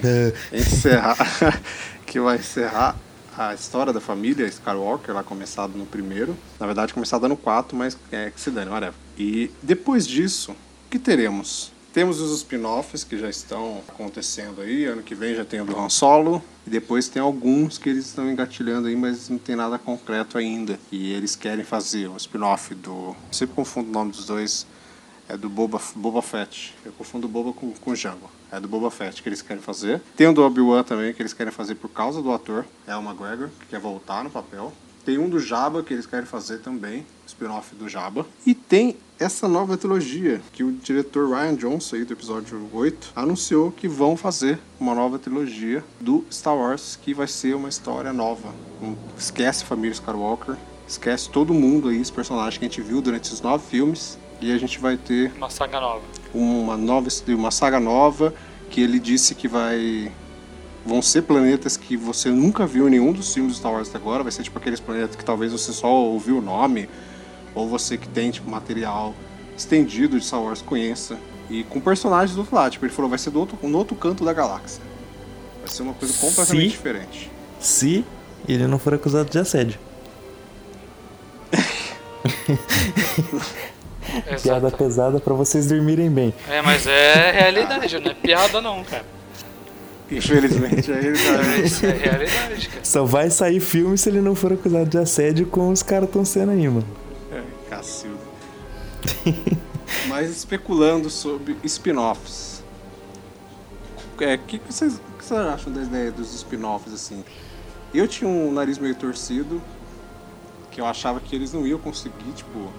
encerrar 0.52 1.16
que 2.06 2.20
vai 2.20 2.38
encerrar 2.38 2.98
a 3.38 3.54
história 3.54 3.94
da 3.94 4.02
família 4.02 4.46
Skywalker, 4.46 5.16
lá 5.16 5.24
começado 5.24 5.78
no 5.78 5.86
primeiro. 5.86 6.36
Na 6.60 6.66
verdade, 6.66 6.94
começada 6.94 7.30
no 7.30 7.38
4, 7.38 7.78
mas 7.78 7.98
é 8.12 8.30
que 8.30 8.42
se 8.42 8.52
dane, 8.52 8.70
whatever. 8.70 8.94
E 9.18 9.50
depois 9.64 10.06
disso, 10.06 10.52
o 10.52 10.56
que 10.90 11.00
teremos? 11.00 11.72
Temos 11.94 12.22
os 12.22 12.32
spin-offs 12.38 13.04
que 13.04 13.18
já 13.18 13.30
estão 13.30 13.82
acontecendo 13.88 14.62
aí. 14.62 14.86
Ano 14.86 15.04
que 15.04 15.14
vem 15.14 15.36
já 15.36 15.44
tem 15.44 15.60
o 15.60 15.66
do 15.66 15.78
Han 15.78 15.90
Solo. 15.90 16.42
E 16.66 16.70
depois 16.70 17.10
tem 17.10 17.22
alguns 17.22 17.78
que 17.78 17.90
eles 17.90 18.06
estão 18.06 18.32
engatilhando 18.32 18.88
aí, 18.88 18.96
mas 18.96 19.28
não 19.28 19.38
tem 19.38 19.58
nada 19.58 19.78
concreto 19.78 20.38
ainda. 20.38 20.80
E 20.90 21.12
eles 21.12 21.36
querem 21.36 21.66
fazer 21.66 22.08
o 22.08 22.16
spin-off 22.16 22.74
do. 22.76 23.14
Sempre 23.30 23.56
confundo 23.56 23.90
o 23.90 23.92
nome 23.92 24.12
dos 24.12 24.26
dois. 24.26 24.66
É 25.28 25.36
do 25.36 25.50
Boba, 25.50 25.82
Boba 25.96 26.22
Fett. 26.22 26.74
Eu 26.86 26.94
confundo 26.94 27.28
Boba 27.28 27.52
com, 27.52 27.72
com 27.72 27.94
Jango. 27.94 28.30
É 28.50 28.60
do 28.60 28.70
Boba 28.70 28.90
Fett 28.90 29.22
que 29.22 29.28
eles 29.28 29.42
querem 29.42 29.62
fazer. 29.62 30.02
Tem 30.16 30.28
o 30.28 30.34
do 30.34 30.44
Obi-Wan 30.44 30.84
também 30.84 31.14
que 31.14 31.22
eles 31.22 31.34
querem 31.34 31.52
fazer 31.52 31.76
por 31.76 31.90
causa 31.90 32.22
do 32.22 32.32
ator, 32.32 32.66
o 32.88 33.02
McGregor, 33.02 33.50
que 33.60 33.66
quer 33.68 33.80
voltar 33.80 34.24
no 34.24 34.30
papel. 34.30 34.74
Tem 35.06 35.18
um 35.18 35.30
do 35.30 35.40
Jabba 35.40 35.84
que 35.84 35.94
eles 35.94 36.06
querem 36.06 36.26
fazer 36.26 36.60
também, 36.60 37.06
spin-off 37.42 37.76
do 37.76 37.90
Jabba. 37.90 38.26
E 38.46 38.54
tem 38.54 38.96
essa 39.20 39.48
nova 39.48 39.76
trilogia 39.76 40.42
que 40.54 40.64
o 40.64 40.72
diretor 40.72 41.30
Ryan 41.30 41.56
Johnson, 41.56 41.96
aí 41.96 42.06
do 42.06 42.14
episódio 42.14 42.70
8, 42.72 43.14
anunciou 43.16 43.72
que 43.72 43.88
vão 43.88 44.16
fazer 44.16 44.60
uma 44.80 44.94
nova 44.94 45.18
trilogia 45.18 45.84
do 46.00 46.24
Star 46.32 46.56
Wars, 46.56 46.98
que 47.02 47.14
vai 47.14 47.28
ser 47.28 47.56
uma 47.56 47.70
história 47.70 48.14
nova. 48.14 48.54
Esquece 49.18 49.64
a 49.64 49.68
família 49.68 49.94
Skywalker, 49.94 50.56
esquece 50.88 51.30
todo 51.30 51.54
mundo 51.54 51.90
aí, 51.90 52.00
esse 52.00 52.12
personagem 52.12 52.60
que 52.60 52.66
a 52.66 52.68
gente 52.68 52.82
viu 52.82 53.02
durante 53.02 53.26
esses 53.26 53.42
nove 53.42 53.64
filmes. 53.68 54.18
E 54.40 54.52
a 54.52 54.58
gente 54.58 54.80
vai 54.80 54.98
ter 54.98 55.32
Uma 55.38 55.52
saga 55.52 55.80
nova. 55.80 56.02
uma 56.34 56.76
nova 56.76 57.08
uma 57.28 57.52
saga 57.52 57.80
nova 57.80 58.34
que 58.72 58.82
ele 58.82 59.00
disse 59.00 59.36
que 59.36 59.48
vai 59.48 60.12
vão 60.84 61.00
ser 61.00 61.22
planetas 61.22 61.78
que 61.78 61.96
você 61.96 62.30
nunca 62.30 62.66
viu 62.66 62.88
em 62.88 62.92
nenhum 62.92 63.14
dos 63.14 63.32
filmes 63.32 63.54
do 63.54 63.60
Star 63.60 63.72
Wars 63.72 63.88
até 63.90 64.00
agora 64.00 64.24
vai 64.24 64.32
ser 64.32 64.42
tipo 64.42 64.58
aqueles 64.58 64.80
planetas 64.80 65.16
que 65.16 65.24
talvez 65.24 65.52
você 65.52 65.72
só 65.72 65.94
ouviu 65.94 66.40
o 66.40 66.42
nome 66.42 66.90
ou 67.56 67.68
você 67.68 67.98
que 67.98 68.08
tem 68.08 68.32
tipo 68.32 68.50
material 68.50 69.14
estendido 69.58 70.20
de 70.20 70.26
Star 70.26 70.42
Wars 70.42 70.62
conheça 70.62 71.18
e 71.50 71.64
com 71.64 71.80
personagens 71.80 72.36
do 72.36 72.40
outro 72.42 72.56
lado 72.56 72.72
tipo 72.72 72.86
ele 72.86 72.94
falou 72.94 73.10
vai 73.10 73.20
ser 73.20 73.30
do 73.32 73.40
outro 73.40 73.58
no 73.68 73.78
outro 73.78 73.96
canto 73.96 74.24
da 74.24 74.34
galáxia 74.34 74.82
vai 75.64 75.72
ser 75.72 75.84
uma 75.84 75.94
coisa 75.94 76.14
completamente 76.16 76.64
Sim. 76.64 76.68
diferente 76.70 77.32
Se 77.60 78.06
ele 78.48 78.66
não 78.68 78.80
for 78.80 78.94
acusado 78.96 79.30
de 79.30 79.38
assédio. 79.38 79.80
Piada 84.42 84.72
pesada 84.72 85.20
pra 85.20 85.34
vocês 85.34 85.68
dormirem 85.68 86.10
bem. 86.10 86.34
É, 86.50 86.62
mas 86.62 86.86
é 86.88 87.32
realidade, 87.32 88.00
não 88.00 88.12
é 88.12 88.14
piada 88.14 88.62
não, 88.62 88.84
cara. 88.84 89.06
infelizmente 90.10 90.92
tá- 90.92 91.58
Isso 91.64 91.86
é 91.86 91.92
realidade, 91.92 92.68
cara. 92.68 92.84
Só 92.84 93.06
vai 93.06 93.30
sair 93.30 93.60
filme 93.60 93.98
se 93.98 94.10
ele 94.10 94.22
não 94.22 94.36
for 94.36 94.54
acusado 94.54 94.90
de 94.90 94.98
assédio 94.98 95.46
com 95.46 95.70
os 95.70 95.84
caras 95.84 96.10
tão 96.10 96.26
sendo 96.26 96.52
aí, 96.52 96.68
mano. 96.68 96.86
É. 97.82 98.32
Mas 100.08 100.30
especulando 100.30 101.10
sobre 101.10 101.58
spin-offs. 101.64 102.64
É, 104.20 104.36
o 104.36 104.40
que, 104.40 104.60
que 104.60 104.72
vocês, 104.72 105.02
que 105.18 105.26
vocês 105.26 105.40
acham 105.40 105.74
da 105.74 105.82
ideia 105.82 106.12
dos 106.12 106.34
spin-offs 106.36 106.94
assim? 106.94 107.24
Eu 107.94 108.08
tinha 108.08 108.30
um 108.30 108.52
nariz 108.52 108.78
meio 108.78 108.96
torcido, 108.96 109.62
que 110.70 110.80
eu 110.80 110.86
achava 110.86 111.20
que 111.20 111.36
eles 111.36 111.52
não 111.52 111.66
iam 111.66 111.80
conseguir, 111.80 112.32
tipo, 112.36 112.72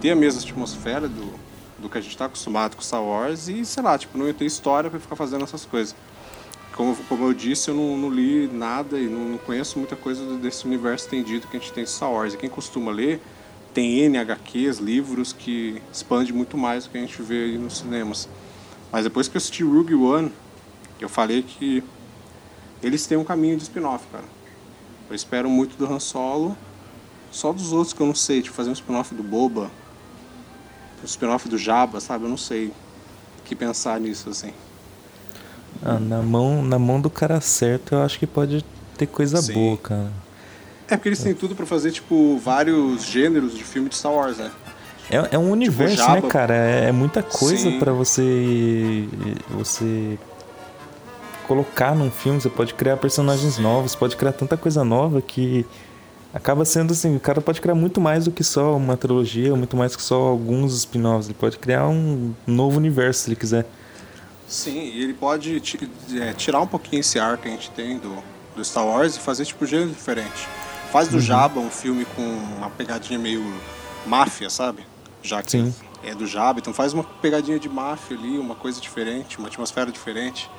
ter 0.00 0.10
a 0.10 0.16
mesma 0.16 0.40
atmosfera 0.40 1.08
do, 1.08 1.32
do 1.78 1.88
que 1.88 1.98
a 1.98 2.00
gente 2.00 2.16
tá 2.16 2.26
acostumado 2.26 2.76
com 2.76 2.82
Star 2.82 3.02
Wars 3.02 3.48
e, 3.48 3.64
sei 3.64 3.82
lá, 3.82 3.96
tipo, 3.96 4.16
não 4.16 4.26
ia 4.26 4.34
ter 4.34 4.44
história 4.44 4.90
pra 4.90 5.00
ficar 5.00 5.16
fazendo 5.16 5.44
essas 5.44 5.64
coisas. 5.64 5.94
Como, 6.76 6.94
como 7.08 7.24
eu 7.24 7.34
disse, 7.34 7.70
eu 7.70 7.74
não, 7.74 7.96
não 7.96 8.10
li 8.10 8.48
nada 8.48 8.98
e 8.98 9.06
não, 9.06 9.30
não 9.30 9.38
conheço 9.38 9.78
muita 9.78 9.96
coisa 9.96 10.36
desse 10.36 10.64
universo 10.66 11.04
estendido 11.04 11.46
que 11.46 11.56
a 11.56 11.60
gente 11.60 11.72
tem 11.72 11.84
de 11.84 11.90
Star 11.90 12.10
Wars. 12.10 12.34
E 12.34 12.36
quem 12.36 12.48
costuma 12.48 12.90
ler 12.92 13.20
tem 13.72 14.00
N 14.00 14.18
HQs, 14.18 14.78
livros 14.78 15.32
que 15.32 15.80
expande 15.92 16.32
muito 16.32 16.56
mais 16.58 16.84
do 16.84 16.90
que 16.90 16.98
a 16.98 17.00
gente 17.00 17.20
vê 17.22 17.44
aí 17.44 17.58
nos 17.58 17.78
cinemas. 17.78 18.28
Mas 18.90 19.04
depois 19.04 19.28
que 19.28 19.36
eu 19.36 19.38
assisti 19.38 19.62
Rogue 19.62 19.94
One, 19.94 20.30
eu 21.00 21.08
falei 21.08 21.42
que 21.42 21.82
eles 22.82 23.06
têm 23.06 23.16
um 23.16 23.24
caminho 23.24 23.56
de 23.56 23.62
spin-off, 23.62 24.04
cara. 24.12 24.24
Eu 25.08 25.16
espero 25.16 25.48
muito 25.48 25.76
do 25.76 25.90
Han 25.90 25.98
Solo. 25.98 26.56
Só 27.30 27.52
dos 27.52 27.72
outros 27.72 27.94
que 27.94 28.00
eu 28.00 28.06
não 28.06 28.14
sei, 28.14 28.42
tipo 28.42 28.54
fazer 28.54 28.68
um 28.68 28.74
spin-off 28.74 29.14
do 29.14 29.22
Boba, 29.22 29.70
o 31.02 31.06
spin-off 31.06 31.48
do 31.48 31.56
Jabba, 31.56 31.98
sabe? 31.98 32.24
Eu 32.24 32.28
não 32.28 32.36
sei 32.36 32.66
o 32.66 33.42
que 33.44 33.54
pensar 33.54 33.98
nisso, 33.98 34.28
assim. 34.28 34.52
Ah, 35.82 35.98
na 35.98 36.22
mão, 36.22 36.62
na 36.62 36.78
mão 36.78 37.00
do 37.00 37.08
cara 37.08 37.40
certo, 37.40 37.94
eu 37.94 38.02
acho 38.02 38.18
que 38.18 38.26
pode 38.26 38.62
ter 38.98 39.06
coisa 39.06 39.40
Sim. 39.40 39.54
boa, 39.54 39.78
cara. 39.78 40.12
É 40.92 40.96
porque 40.96 41.08
eles 41.08 41.22
têm 41.22 41.32
tudo 41.32 41.54
pra 41.54 41.64
fazer, 41.64 41.90
tipo, 41.90 42.36
vários 42.36 43.02
gêneros 43.06 43.56
de 43.56 43.64
filme 43.64 43.88
de 43.88 43.96
Star 43.96 44.12
Wars, 44.12 44.36
né? 44.36 44.50
É, 45.10 45.36
é 45.36 45.38
um 45.38 45.50
universo, 45.50 45.96
Jabba. 45.96 46.20
né, 46.20 46.28
cara? 46.28 46.54
É, 46.54 46.88
é 46.88 46.92
muita 46.92 47.22
coisa 47.22 47.70
Sim. 47.70 47.78
pra 47.78 47.92
você 47.92 49.08
você 49.48 50.18
colocar 51.48 51.94
num 51.94 52.10
filme. 52.10 52.38
Você 52.38 52.50
pode 52.50 52.74
criar 52.74 52.98
personagens 52.98 53.56
novos, 53.56 53.94
pode 53.94 54.16
criar 54.16 54.32
tanta 54.32 54.54
coisa 54.54 54.84
nova 54.84 55.22
que 55.22 55.64
acaba 56.32 56.62
sendo 56.66 56.92
assim, 56.92 57.16
o 57.16 57.20
cara 57.20 57.40
pode 57.40 57.62
criar 57.62 57.74
muito 57.74 58.02
mais 58.02 58.26
do 58.26 58.30
que 58.30 58.44
só 58.44 58.76
uma 58.76 58.94
trilogia, 58.94 59.56
muito 59.56 59.74
mais 59.74 59.96
que 59.96 60.02
só 60.02 60.16
alguns 60.16 60.74
spin-offs. 60.74 61.26
Ele 61.26 61.36
pode 61.40 61.58
criar 61.58 61.88
um 61.88 62.34
novo 62.46 62.76
universo 62.76 63.22
se 63.22 63.28
ele 63.30 63.36
quiser. 63.36 63.66
Sim, 64.46 64.78
e 64.78 65.02
ele 65.02 65.14
pode 65.14 65.62
é, 66.20 66.34
tirar 66.34 66.60
um 66.60 66.66
pouquinho 66.66 67.00
esse 67.00 67.18
ar 67.18 67.38
que 67.38 67.48
a 67.48 67.50
gente 67.50 67.70
tem 67.70 67.96
do, 67.96 68.14
do 68.54 68.62
Star 68.62 68.86
Wars 68.86 69.16
e 69.16 69.20
fazer, 69.20 69.46
tipo, 69.46 69.64
gênero 69.64 69.88
diferente. 69.88 70.46
Faz 70.92 71.08
Uhum. 71.08 71.14
do 71.14 71.20
Jabba 71.20 71.58
um 71.58 71.70
filme 71.70 72.04
com 72.04 72.22
uma 72.22 72.68
pegadinha 72.68 73.18
meio 73.18 73.42
máfia, 74.06 74.50
sabe? 74.50 74.86
Já 75.22 75.42
que 75.42 75.50
Sim. 75.50 75.74
é 76.04 76.14
do 76.14 76.26
Jabba, 76.26 76.60
então 76.60 76.74
faz 76.74 76.92
uma 76.92 77.02
pegadinha 77.02 77.58
de 77.58 77.66
máfia 77.66 78.14
ali, 78.14 78.38
uma 78.38 78.54
coisa 78.54 78.78
diferente, 78.78 79.38
uma 79.38 79.48
atmosfera 79.48 79.90
diferente. 79.90 80.50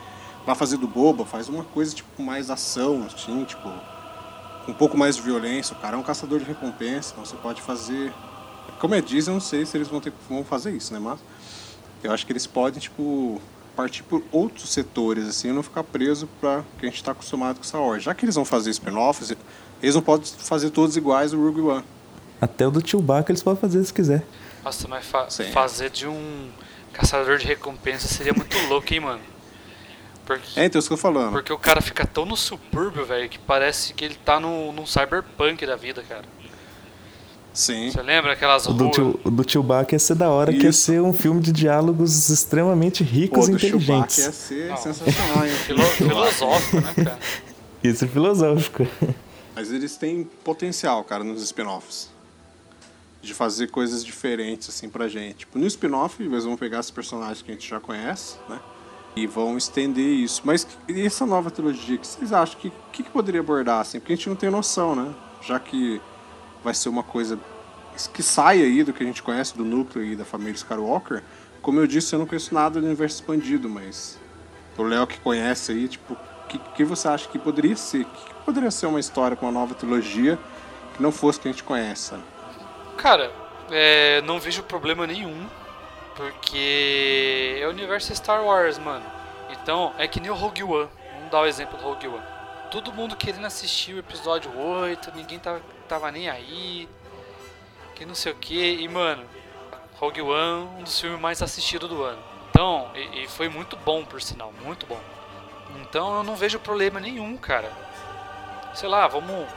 Vai 0.43 0.55
fazer 0.55 0.77
do 0.77 0.87
Boba, 0.87 1.23
faz 1.23 1.47
uma 1.49 1.63
coisa, 1.63 1.93
tipo, 1.93 2.21
mais 2.23 2.49
ação, 2.49 3.05
assim, 3.05 3.43
tipo, 3.45 3.69
com 4.65 4.71
um 4.71 4.73
pouco 4.73 4.97
mais 4.97 5.15
de 5.15 5.21
violência. 5.21 5.75
O 5.75 5.79
cara 5.79 5.95
é 5.95 5.99
um 5.99 6.03
caçador 6.03 6.39
de 6.39 6.45
recompensa, 6.45 7.11
então 7.11 7.23
você 7.23 7.35
pode 7.35 7.61
fazer... 7.61 8.11
Como 8.79 8.95
é 8.95 9.01
Disney, 9.01 9.29
eu 9.29 9.35
não 9.35 9.41
sei 9.41 9.65
se 9.67 9.77
eles 9.77 9.87
vão, 9.87 10.01
ter, 10.01 10.11
vão 10.27 10.43
fazer 10.43 10.71
isso, 10.71 10.91
né? 10.93 10.99
Mas 10.99 11.19
eu 12.03 12.11
acho 12.11 12.25
que 12.25 12.31
eles 12.33 12.47
podem, 12.47 12.79
tipo, 12.79 13.39
partir 13.75 14.03
por 14.03 14.23
outros 14.31 14.71
setores, 14.71 15.27
assim, 15.27 15.49
e 15.49 15.51
não 15.51 15.61
ficar 15.63 15.83
preso 15.83 16.27
para 16.41 16.63
que 16.79 16.85
a 16.85 16.89
gente 16.89 16.97
está 16.97 17.11
acostumado 17.11 17.57
com 17.57 17.63
Star 17.63 17.81
Wars. 17.81 18.03
Já 18.03 18.13
que 18.13 18.25
eles 18.25 18.35
vão 18.35 18.43
fazer 18.43 18.71
spin-offs, 18.71 19.31
eles 19.83 19.93
não 19.95 20.01
podem 20.01 20.25
fazer 20.25 20.69
todos 20.71 20.97
iguais 20.97 21.33
o 21.33 21.37
Rogue 21.43 21.61
One. 21.61 21.83
Até 22.41 22.65
o 22.67 22.71
do 22.71 22.85
Chewbacca 22.87 23.31
eles 23.31 23.43
podem 23.43 23.59
fazer 23.61 23.83
se 23.83 23.93
quiser. 23.93 24.25
Nossa, 24.63 24.87
mas 24.87 25.05
fa- 25.05 25.29
Sim. 25.29 25.51
fazer 25.51 25.89
de 25.91 26.07
um 26.07 26.49
caçador 26.91 27.37
de 27.37 27.45
recompensa 27.45 28.07
seria 28.07 28.33
muito 28.33 28.57
louco, 28.69 28.91
hein, 28.93 28.99
mano? 29.01 29.21
Porque, 30.25 30.57
É, 30.59 30.65
então 30.65 30.79
isso 30.79 30.87
que 30.87 30.93
eu 30.93 30.97
tô 30.97 31.01
falando. 31.01 31.31
porque 31.33 31.51
o 31.51 31.57
cara 31.57 31.81
fica 31.81 32.05
tão 32.05 32.25
no 32.25 32.37
subúrbio, 32.37 33.05
velho, 33.05 33.27
que 33.27 33.37
parece 33.37 33.93
que 33.93 34.05
ele 34.05 34.15
tá 34.15 34.39
no, 34.39 34.71
num 34.71 34.85
cyberpunk 34.85 35.65
da 35.65 35.75
vida, 35.75 36.01
cara. 36.07 36.23
Sim. 37.53 37.91
Você 37.91 38.01
lembra 38.01 38.33
aquelas 38.33 38.65
O 38.65 38.73
do, 38.73 38.85
ruas? 38.85 38.95
Chew- 38.95 39.19
o 39.23 39.29
do 39.29 39.49
Chewbacca 39.51 39.93
ia 39.93 39.99
ser 39.99 40.15
da 40.15 40.29
hora, 40.29 40.51
que 40.51 40.63
ia 40.63 40.69
Isso. 40.69 40.81
ser 40.85 41.01
um 41.01 41.13
filme 41.13 41.39
de 41.39 41.51
diálogos 41.51 42.29
extremamente 42.29 43.03
ricos 43.03 43.45
Pô, 43.45 43.51
e 43.51 43.55
do 43.55 43.59
Chewbacca 43.59 43.83
inteligentes. 43.83 44.17
ia 44.17 44.31
ser 44.31 44.69
Não. 44.69 44.77
sensacional, 44.77 45.45
hein? 45.45 45.51
Filo- 45.65 45.83
filosófico, 45.83 46.77
né, 46.81 46.93
cara? 47.03 47.19
Ia 47.83 47.93
ser 47.93 48.07
filosófico. 48.07 48.87
Mas 49.55 49.71
eles 49.71 49.95
têm 49.95 50.23
potencial, 50.43 51.03
cara, 51.03 51.23
nos 51.23 51.41
spin-offs. 51.43 52.09
De 53.21 53.33
fazer 53.33 53.67
coisas 53.67 54.03
diferentes, 54.03 54.69
assim, 54.69 54.89
pra 54.89 55.07
gente. 55.07 55.39
Tipo, 55.39 55.57
no 55.57 55.65
spin-off, 55.67 56.21
eles 56.21 56.43
vão 56.43 56.57
pegar 56.57 56.79
esses 56.79 56.91
personagens 56.91 57.41
que 57.41 57.51
a 57.51 57.53
gente 57.53 57.69
já 57.69 57.79
conhece, 57.79 58.35
né? 58.49 58.59
E 59.15 59.27
vão 59.27 59.57
estender 59.57 60.05
isso. 60.05 60.41
Mas 60.43 60.67
e 60.87 61.05
essa 61.05 61.25
nova 61.25 61.49
trilogia, 61.51 61.95
o 61.95 61.99
que 61.99 62.07
vocês 62.07 62.33
acham? 62.33 62.57
O 62.57 62.61
que, 62.61 62.73
que, 62.91 63.03
que 63.03 63.09
poderia 63.11 63.41
abordar, 63.41 63.81
assim? 63.81 63.99
Porque 63.99 64.13
a 64.13 64.15
gente 64.15 64.27
não 64.27 64.35
tem 64.35 64.49
noção, 64.49 64.95
né? 64.95 65.13
Já 65.41 65.59
que 65.59 66.01
vai 66.63 66.73
ser 66.73 66.89
uma 66.89 67.03
coisa 67.03 67.39
que 68.13 68.23
sai 68.23 68.61
aí 68.61 68.83
do 68.83 68.91
que 68.91 69.03
a 69.03 69.05
gente 69.05 69.21
conhece 69.21 69.55
do 69.55 69.63
núcleo 69.63 70.03
e 70.03 70.15
da 70.15 70.25
família 70.25 70.53
Skywalker. 70.53 71.23
Como 71.61 71.79
eu 71.79 71.87
disse, 71.87 72.13
eu 72.13 72.19
não 72.19 72.25
conheço 72.25 72.53
nada 72.53 72.79
do 72.79 72.85
universo 72.85 73.21
expandido, 73.21 73.69
mas 73.69 74.17
o 74.77 74.83
Léo 74.83 75.05
que 75.05 75.19
conhece 75.19 75.71
aí, 75.71 75.87
tipo, 75.87 76.17
que, 76.47 76.59
que 76.59 76.83
você 76.83 77.07
acha 77.07 77.27
que 77.27 77.39
poderia 77.39 77.75
ser? 77.75 78.05
Que, 78.05 78.33
poderia 78.45 78.71
ser 78.71 78.85
uma 78.85 78.99
história 78.99 79.35
com 79.35 79.45
uma 79.45 79.51
nova 79.51 79.73
trilogia 79.73 80.37
que 80.95 81.01
não 81.01 81.11
fosse 81.11 81.39
que 81.39 81.47
a 81.47 81.51
gente 81.51 81.63
conhece, 81.63 82.09
sabe? 82.09 82.23
Cara, 82.97 83.31
é, 83.71 84.21
não 84.21 84.39
vejo 84.39 84.63
problema 84.63 85.07
nenhum, 85.07 85.47
porque 86.15 87.59
é 87.61 87.67
o 87.67 87.69
universo 87.69 88.15
Star 88.15 88.43
Wars, 88.43 88.77
mano. 88.77 89.05
Então, 89.49 89.93
é 89.97 90.07
que 90.07 90.19
nem 90.19 90.29
o 90.29 90.35
Rogue 90.35 90.63
One. 90.63 90.89
Vamos 91.15 91.31
dar 91.31 91.41
o 91.41 91.45
exemplo 91.45 91.77
do 91.77 91.83
Rogue 91.83 92.07
One. 92.07 92.23
Todo 92.69 92.91
mundo 92.91 93.15
querendo 93.15 93.45
assistir 93.45 93.93
o 93.93 93.99
episódio 93.99 94.51
8, 94.57 95.11
ninguém 95.15 95.39
tava, 95.39 95.61
tava 95.87 96.11
nem 96.11 96.29
aí, 96.29 96.89
que 97.95 98.05
não 98.05 98.15
sei 98.15 98.31
o 98.31 98.35
que. 98.35 98.81
E, 98.81 98.87
mano, 98.87 99.23
Rogue 99.99 100.21
One, 100.21 100.69
um 100.79 100.83
dos 100.83 100.99
filmes 100.99 101.19
mais 101.19 101.41
assistidos 101.41 101.89
do 101.89 102.03
ano. 102.03 102.19
Então, 102.49 102.89
e, 102.95 103.23
e 103.23 103.27
foi 103.27 103.49
muito 103.49 103.75
bom, 103.77 104.03
por 104.03 104.21
sinal, 104.21 104.53
muito 104.63 104.85
bom. 104.85 104.99
Então, 105.81 106.17
eu 106.17 106.23
não 106.23 106.35
vejo 106.35 106.59
problema 106.59 106.99
nenhum, 106.99 107.37
cara. 107.37 107.71
Sei 108.73 108.87
lá, 108.87 109.07
vamos 109.07 109.47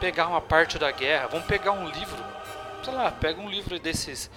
pegar 0.00 0.28
uma 0.28 0.40
parte 0.40 0.78
da 0.78 0.90
guerra, 0.90 1.28
vamos 1.28 1.46
pegar 1.46 1.72
um 1.72 1.88
livro 1.88 2.32
sei 2.82 2.92
lá, 2.92 3.10
pega 3.10 3.40
um 3.40 3.48
livro 3.48 3.78
desses 3.78 4.30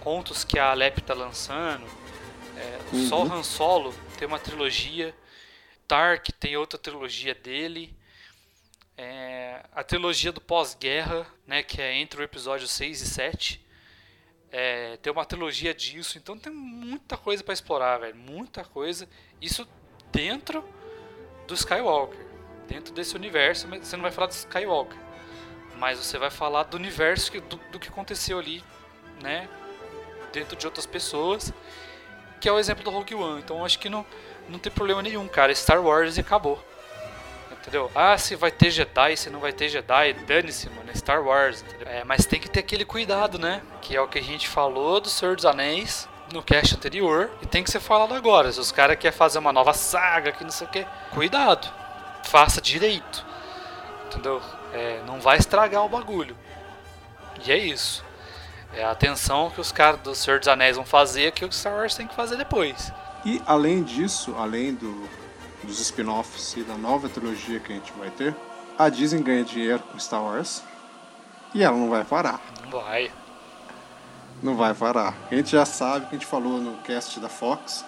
contos 0.00 0.44
que 0.44 0.58
a 0.58 0.70
Alep 0.70 1.00
tá 1.00 1.14
lançando. 1.14 1.86
É, 2.56 2.74
Uhum. 2.92 3.08
Só 3.08 3.22
Han 3.24 3.42
Solo 3.42 3.94
tem 4.18 4.26
uma 4.26 4.38
trilogia. 4.38 5.14
Tark 5.86 6.28
tem 6.38 6.56
outra 6.56 6.78
trilogia 6.78 7.34
dele. 7.34 7.94
É, 8.96 9.64
a 9.72 9.82
trilogia 9.82 10.30
do 10.30 10.40
pós-guerra, 10.40 11.26
né, 11.46 11.62
que 11.62 11.80
é 11.80 11.94
entre 11.94 12.20
o 12.20 12.24
episódio 12.24 12.68
6 12.68 13.00
e 13.00 13.06
7. 13.06 13.66
É, 14.52 14.96
tem 14.98 15.12
uma 15.12 15.24
trilogia 15.24 15.74
disso, 15.74 16.16
então 16.16 16.38
tem 16.38 16.52
muita 16.52 17.16
coisa 17.16 17.42
para 17.42 17.52
explorar, 17.52 17.98
velho, 17.98 18.14
muita 18.14 18.64
coisa. 18.64 19.08
Isso 19.40 19.66
dentro 20.12 20.64
do 21.46 21.54
Skywalker, 21.54 22.18
dentro 22.68 22.92
desse 22.94 23.14
universo, 23.14 23.68
você 23.68 23.96
não 23.96 24.02
vai 24.02 24.10
falar 24.10 24.28
do 24.28 24.32
Skywalker 24.32 25.04
mas 25.78 25.98
você 25.98 26.18
vai 26.18 26.30
falar 26.30 26.64
do 26.64 26.76
universo 26.76 27.30
que, 27.30 27.40
do, 27.40 27.60
do 27.70 27.78
que 27.78 27.88
aconteceu 27.88 28.38
ali, 28.38 28.62
né? 29.22 29.48
Dentro 30.32 30.56
de 30.56 30.66
outras 30.66 30.86
pessoas, 30.86 31.52
que 32.40 32.48
é 32.48 32.52
o 32.52 32.58
exemplo 32.58 32.82
do 32.82 32.90
Rogue 32.90 33.14
One. 33.14 33.40
Então 33.40 33.64
acho 33.64 33.78
que 33.78 33.88
não, 33.88 34.04
não 34.48 34.58
tem 34.58 34.72
problema 34.72 35.02
nenhum, 35.02 35.26
cara. 35.28 35.54
Star 35.54 35.84
Wars 35.84 36.16
e 36.16 36.20
acabou. 36.20 36.62
Entendeu? 37.52 37.90
Ah, 37.94 38.18
se 38.18 38.36
vai 38.36 38.50
ter 38.50 38.70
Jedi, 38.70 39.16
se 39.16 39.30
não 39.30 39.40
vai 39.40 39.52
ter 39.52 39.68
Jedi, 39.68 40.12
dane-se, 40.26 40.68
mano. 40.70 40.90
É 40.90 40.94
Star 40.94 41.22
Wars, 41.22 41.62
entendeu? 41.62 41.88
É, 41.88 42.04
mas 42.04 42.26
tem 42.26 42.38
que 42.38 42.48
ter 42.48 42.60
aquele 42.60 42.84
cuidado, 42.84 43.38
né? 43.38 43.62
Que 43.80 43.96
é 43.96 44.00
o 44.00 44.08
que 44.08 44.18
a 44.18 44.22
gente 44.22 44.48
falou 44.48 45.00
do 45.00 45.08
Senhor 45.08 45.36
dos 45.36 45.46
Anéis 45.46 46.08
no 46.34 46.42
cast 46.42 46.74
anterior 46.74 47.30
e 47.40 47.46
tem 47.46 47.62
que 47.62 47.70
ser 47.70 47.80
falado 47.80 48.12
agora. 48.12 48.52
Se 48.52 48.60
os 48.60 48.72
caras 48.72 48.98
querem 48.98 49.16
fazer 49.16 49.38
uma 49.38 49.52
nova 49.52 49.72
saga, 49.72 50.32
que 50.32 50.44
não 50.44 50.50
sei 50.50 50.66
o 50.66 50.70
que, 50.70 50.86
cuidado. 51.12 51.72
Faça 52.24 52.60
direito. 52.60 53.24
Entendeu? 54.06 54.42
É, 54.72 55.00
não 55.06 55.20
vai 55.20 55.38
estragar 55.38 55.84
o 55.84 55.88
bagulho. 55.88 56.36
E 57.44 57.52
é 57.52 57.56
isso. 57.56 58.04
É 58.72 58.84
a 58.84 58.90
atenção 58.90 59.50
que 59.50 59.60
os 59.60 59.70
caras 59.70 60.00
do 60.00 60.14
Senhor 60.14 60.40
dos 60.40 60.48
Anéis 60.48 60.76
vão 60.76 60.84
fazer 60.84 61.30
que 61.32 61.44
o 61.44 61.52
Star 61.52 61.74
Wars 61.74 61.94
tem 61.94 62.06
que 62.06 62.14
fazer 62.14 62.36
depois. 62.36 62.92
E 63.24 63.40
além 63.46 63.82
disso, 63.82 64.34
além 64.36 64.74
do, 64.74 65.08
dos 65.62 65.80
spin-offs 65.80 66.56
e 66.56 66.62
da 66.62 66.76
nova 66.76 67.08
trilogia 67.08 67.60
que 67.60 67.72
a 67.72 67.76
gente 67.76 67.92
vai 67.92 68.10
ter, 68.10 68.34
a 68.76 68.88
Disney 68.88 69.22
ganha 69.22 69.44
dinheiro 69.44 69.78
com 69.78 69.98
Star 69.98 70.22
Wars 70.22 70.62
e 71.54 71.62
ela 71.62 71.76
não 71.76 71.88
vai 71.88 72.02
parar. 72.02 72.40
Não 72.62 72.70
vai. 72.80 73.12
Não 74.42 74.56
vai 74.56 74.74
parar. 74.74 75.16
A 75.30 75.34
gente 75.34 75.52
já 75.52 75.64
sabe 75.64 76.06
que 76.06 76.16
a 76.16 76.18
gente 76.18 76.26
falou 76.26 76.60
no 76.60 76.76
cast 76.82 77.18
da 77.20 77.28
Fox 77.28 77.84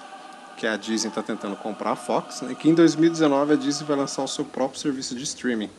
que 0.57 0.67
a 0.67 0.77
Disney 0.77 1.11
está 1.11 1.23
tentando 1.23 1.55
comprar 1.55 1.93
a 1.93 1.97
Fox, 1.97 2.41
né? 2.41 2.55
que 2.55 2.69
em 2.69 2.75
2019 2.75 3.53
a 3.53 3.57
Disney 3.57 3.87
vai 3.87 3.97
lançar 3.97 4.23
o 4.23 4.29
seu 4.29 4.45
próprio 4.45 4.81
serviço 4.81 5.15
de 5.15 5.23
streaming. 5.23 5.71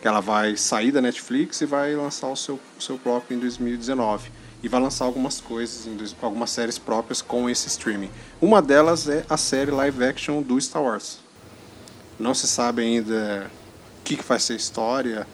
Que 0.00 0.06
ela 0.06 0.20
vai 0.20 0.56
sair 0.56 0.92
da 0.92 1.00
Netflix 1.00 1.60
e 1.60 1.66
vai 1.66 1.94
lançar 1.94 2.28
o 2.28 2.36
seu, 2.36 2.60
seu 2.78 2.98
próprio 2.98 3.36
em 3.36 3.40
2019. 3.40 4.30
E 4.62 4.68
vai 4.68 4.80
lançar 4.80 5.06
algumas 5.06 5.40
coisas, 5.40 6.14
algumas 6.20 6.50
séries 6.50 6.78
próprias 6.78 7.22
com 7.22 7.48
esse 7.48 7.68
streaming. 7.68 8.10
Uma 8.40 8.60
delas 8.60 9.08
é 9.08 9.24
a 9.28 9.38
série 9.38 9.70
live 9.70 10.04
action 10.04 10.42
do 10.42 10.60
Star 10.60 10.82
Wars. 10.82 11.18
Não 12.18 12.34
se 12.34 12.46
sabe 12.46 12.82
ainda 12.82 13.50
o 13.98 14.02
que, 14.04 14.16
que 14.16 14.24
vai 14.24 14.38
ser 14.38 14.52
a 14.54 14.56
história, 14.56 15.26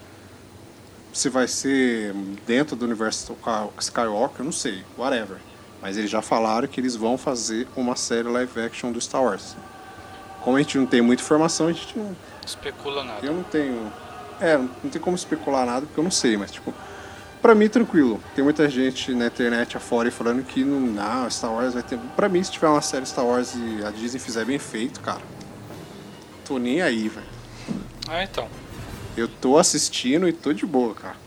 se 1.17 1.29
vai 1.29 1.47
ser 1.47 2.13
dentro 2.45 2.75
do 2.75 2.85
universo 2.85 3.35
Skywalker, 3.79 4.39
eu 4.41 4.45
não 4.45 4.51
sei, 4.51 4.83
whatever. 4.95 5.37
Mas 5.81 5.97
eles 5.97 6.11
já 6.11 6.21
falaram 6.21 6.67
que 6.67 6.79
eles 6.79 6.95
vão 6.95 7.17
fazer 7.17 7.67
uma 7.75 7.95
série 7.95 8.27
live 8.27 8.61
action 8.61 8.91
do 8.91 9.01
Star 9.01 9.23
Wars. 9.23 9.55
Como 10.43 10.57
a 10.57 10.61
gente 10.61 10.77
não 10.77 10.85
tem 10.85 11.01
muita 11.01 11.23
informação, 11.23 11.67
a 11.67 11.71
gente 11.73 11.97
não, 11.97 12.15
Especula 12.45 13.03
nada. 13.03 13.25
eu 13.25 13.33
não 13.33 13.43
tenho. 13.43 13.91
É, 14.39 14.57
não 14.57 14.89
tem 14.91 15.01
como 15.01 15.15
especular 15.15 15.65
nada 15.65 15.87
porque 15.87 15.99
eu 15.99 16.03
não 16.03 16.11
sei, 16.11 16.37
mas 16.37 16.51
tipo. 16.51 16.71
Pra 17.41 17.53
mim, 17.55 17.67
tranquilo. 17.67 18.21
Tem 18.35 18.43
muita 18.43 18.69
gente 18.69 19.13
na 19.13 19.27
internet 19.27 19.77
afora 19.77 20.11
falando 20.11 20.43
que 20.43 20.63
não, 20.63 20.79
não, 20.79 21.29
Star 21.29 21.51
Wars 21.51 21.73
vai 21.73 21.83
ter. 21.83 21.97
Pra 22.15 22.29
mim, 22.29 22.43
se 22.43 22.51
tiver 22.51 22.67
uma 22.67 22.81
série 22.81 23.05
Star 23.05 23.25
Wars 23.25 23.53
e 23.55 23.83
a 23.83 23.89
Disney 23.89 24.19
fizer 24.19 24.45
bem 24.45 24.59
feito, 24.59 24.99
cara. 25.01 25.21
Tô 26.45 26.59
nem 26.59 26.81
aí, 26.81 27.09
velho. 27.09 27.25
Ah, 28.07 28.23
então. 28.23 28.47
Eu 29.17 29.27
tô 29.27 29.57
assistindo 29.57 30.29
e 30.29 30.31
tô 30.31 30.53
de 30.53 30.63
boa, 30.63 30.93
cara. 30.93 31.17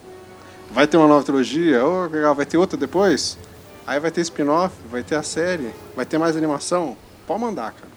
Vai 0.70 0.86
ter 0.86 0.96
uma 0.96 1.08
nova 1.08 1.24
trilogia? 1.24 1.84
Legal, 2.08 2.36
vai 2.36 2.46
ter 2.46 2.56
outra 2.56 2.78
depois? 2.78 3.36
Aí 3.84 3.98
vai 3.98 4.12
ter 4.12 4.20
spin-off, 4.20 4.72
vai 4.86 5.02
ter 5.02 5.16
a 5.16 5.24
série, 5.24 5.74
vai 5.96 6.06
ter 6.06 6.16
mais 6.16 6.36
animação. 6.36 6.96
Pode 7.26 7.40
mandar, 7.40 7.72
cara. 7.72 7.90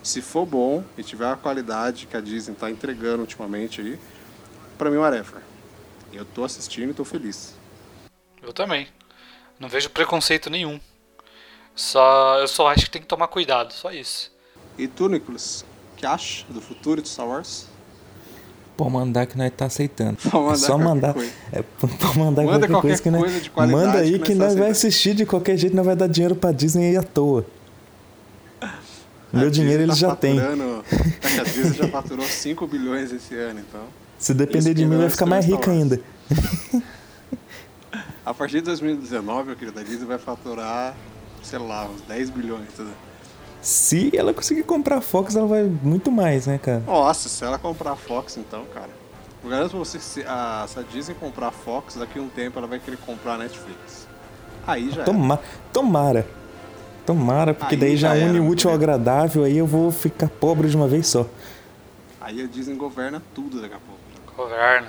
Se 0.00 0.22
for 0.22 0.46
bom 0.46 0.84
e 0.96 1.02
tiver 1.02 1.26
a 1.26 1.34
qualidade 1.34 2.06
que 2.06 2.16
a 2.16 2.20
Disney 2.20 2.54
tá 2.54 2.70
entregando 2.70 3.22
ultimamente 3.22 3.80
aí, 3.80 3.98
pra 4.78 4.88
mim, 4.88 4.98
whatever. 4.98 5.42
Eu 6.12 6.24
tô 6.24 6.44
assistindo 6.44 6.90
e 6.90 6.94
tô 6.94 7.04
feliz. 7.04 7.56
Eu 8.40 8.52
também. 8.52 8.86
Não 9.58 9.68
vejo 9.68 9.90
preconceito 9.90 10.48
nenhum. 10.48 10.80
Só, 11.74 12.38
eu 12.38 12.46
só 12.46 12.68
acho 12.68 12.84
que 12.84 12.90
tem 12.92 13.02
que 13.02 13.08
tomar 13.08 13.26
cuidado, 13.26 13.72
só 13.72 13.90
isso. 13.90 14.30
E 14.78 14.86
tu, 14.86 15.08
Nicolas, 15.08 15.64
o 15.92 15.96
que 15.96 16.06
acha 16.06 16.44
do 16.48 16.60
futuro 16.60 17.02
de 17.02 17.08
Star 17.08 17.26
Wars? 17.26 17.71
Pode 18.76 18.90
mandar 18.90 19.26
que 19.26 19.36
nós 19.36 19.52
tá 19.56 19.66
aceitando. 19.66 20.16
Mandar 20.32 20.52
é 20.52 20.56
só 20.56 20.78
mandar. 20.78 21.12
coisa. 21.14 21.30
É, 21.52 21.62
pode 21.62 22.18
mandar 22.18 22.42
Manda 22.42 22.66
qualquer, 22.66 22.68
qualquer 22.68 22.80
coisa 22.88 23.02
que 23.02 23.10
nós. 23.10 23.20
coisa 23.22 23.40
de 23.40 23.50
qualidade 23.50 23.86
manda 23.86 23.98
aí 23.98 24.12
que 24.18 24.18
que 24.24 24.34
nós 24.34 24.38
nós 24.48 24.54
tá 24.54 24.60
vai 24.60 24.70
aceitando. 24.70 24.70
assistir 24.70 25.14
de 25.14 25.26
qualquer 25.26 25.56
jeito, 25.56 25.76
nós 25.76 25.84
vai 25.86 25.94
dar 25.96 26.06
dinheiro 26.08 26.34
pra 26.34 26.52
Disney 26.52 26.88
aí 26.88 26.96
à 26.96 27.02
toa. 27.02 27.44
Meu 29.32 29.50
dinheiro 29.50 29.86
tá 29.88 29.94
já 29.94 30.16
têm. 30.16 30.38
faturando- 30.38 30.84
é 31.22 31.40
A 31.40 31.44
Disney 31.44 31.72
já 31.78 31.88
faturou 31.88 32.24
5 32.26 32.66
bilhões 32.66 33.12
esse 33.12 33.34
ano, 33.34 33.60
então. 33.60 33.80
Se 34.18 34.32
depender 34.34 34.74
de 34.74 34.84
mim, 34.86 34.96
vai 34.98 35.08
ficar 35.10 35.26
mais 35.26 35.44
rica 35.46 35.70
ainda. 35.70 36.00
A 38.24 38.32
partir 38.32 38.56
de 38.56 38.62
2019, 38.62 39.48
meu 39.48 39.56
querido, 39.56 39.78
a 39.80 39.82
Disney 39.82 40.06
vai 40.06 40.18
faturar, 40.18 40.94
sei 41.42 41.58
lá, 41.58 41.86
uns 41.88 42.00
10 42.02 42.30
bilhões. 42.30 42.68
Tudo. 42.76 42.90
Se 43.62 44.10
ela 44.16 44.34
conseguir 44.34 44.64
comprar 44.64 44.96
a 44.96 45.00
Fox, 45.00 45.36
ela 45.36 45.46
vai 45.46 45.62
muito 45.62 46.10
mais, 46.10 46.48
né, 46.48 46.58
cara? 46.58 46.82
Nossa, 46.84 47.28
se 47.28 47.44
ela 47.44 47.58
comprar 47.58 47.92
a 47.92 47.96
Fox, 47.96 48.36
então, 48.36 48.64
cara. 48.74 48.90
Eu 49.42 49.48
garanto 49.48 49.70
pra 49.70 49.78
você 49.78 49.98
que 49.98 50.04
se 50.04 50.24
a, 50.26 50.66
se 50.68 50.78
a 50.80 50.82
Disney 50.82 51.14
comprar 51.14 51.46
a 51.48 51.50
Fox, 51.52 51.94
daqui 51.94 52.18
a 52.18 52.22
um 52.22 52.28
tempo 52.28 52.58
ela 52.58 52.66
vai 52.66 52.80
querer 52.80 52.96
comprar 52.96 53.34
a 53.34 53.38
Netflix. 53.38 54.08
Aí 54.66 54.90
já 54.90 55.02
é. 55.02 55.04
Toma, 55.04 55.40
tomara. 55.72 56.26
Tomara, 57.06 57.54
porque 57.54 57.74
Aí 57.76 57.80
daí 57.80 57.96
já, 57.96 58.16
já 58.16 58.26
une 58.26 58.40
o 58.40 58.48
útil 58.48 58.68
ao 58.70 58.76
agradável, 58.76 59.44
aí 59.44 59.56
eu 59.58 59.66
vou 59.66 59.92
ficar 59.92 60.28
pobre 60.28 60.68
de 60.68 60.76
uma 60.76 60.88
vez 60.88 61.06
só. 61.06 61.26
Aí 62.20 62.42
a 62.42 62.46
Disney 62.46 62.76
governa 62.76 63.22
tudo 63.32 63.60
daqui 63.60 63.74
a 63.74 63.78
pouco. 63.78 64.36
Governa. 64.36 64.88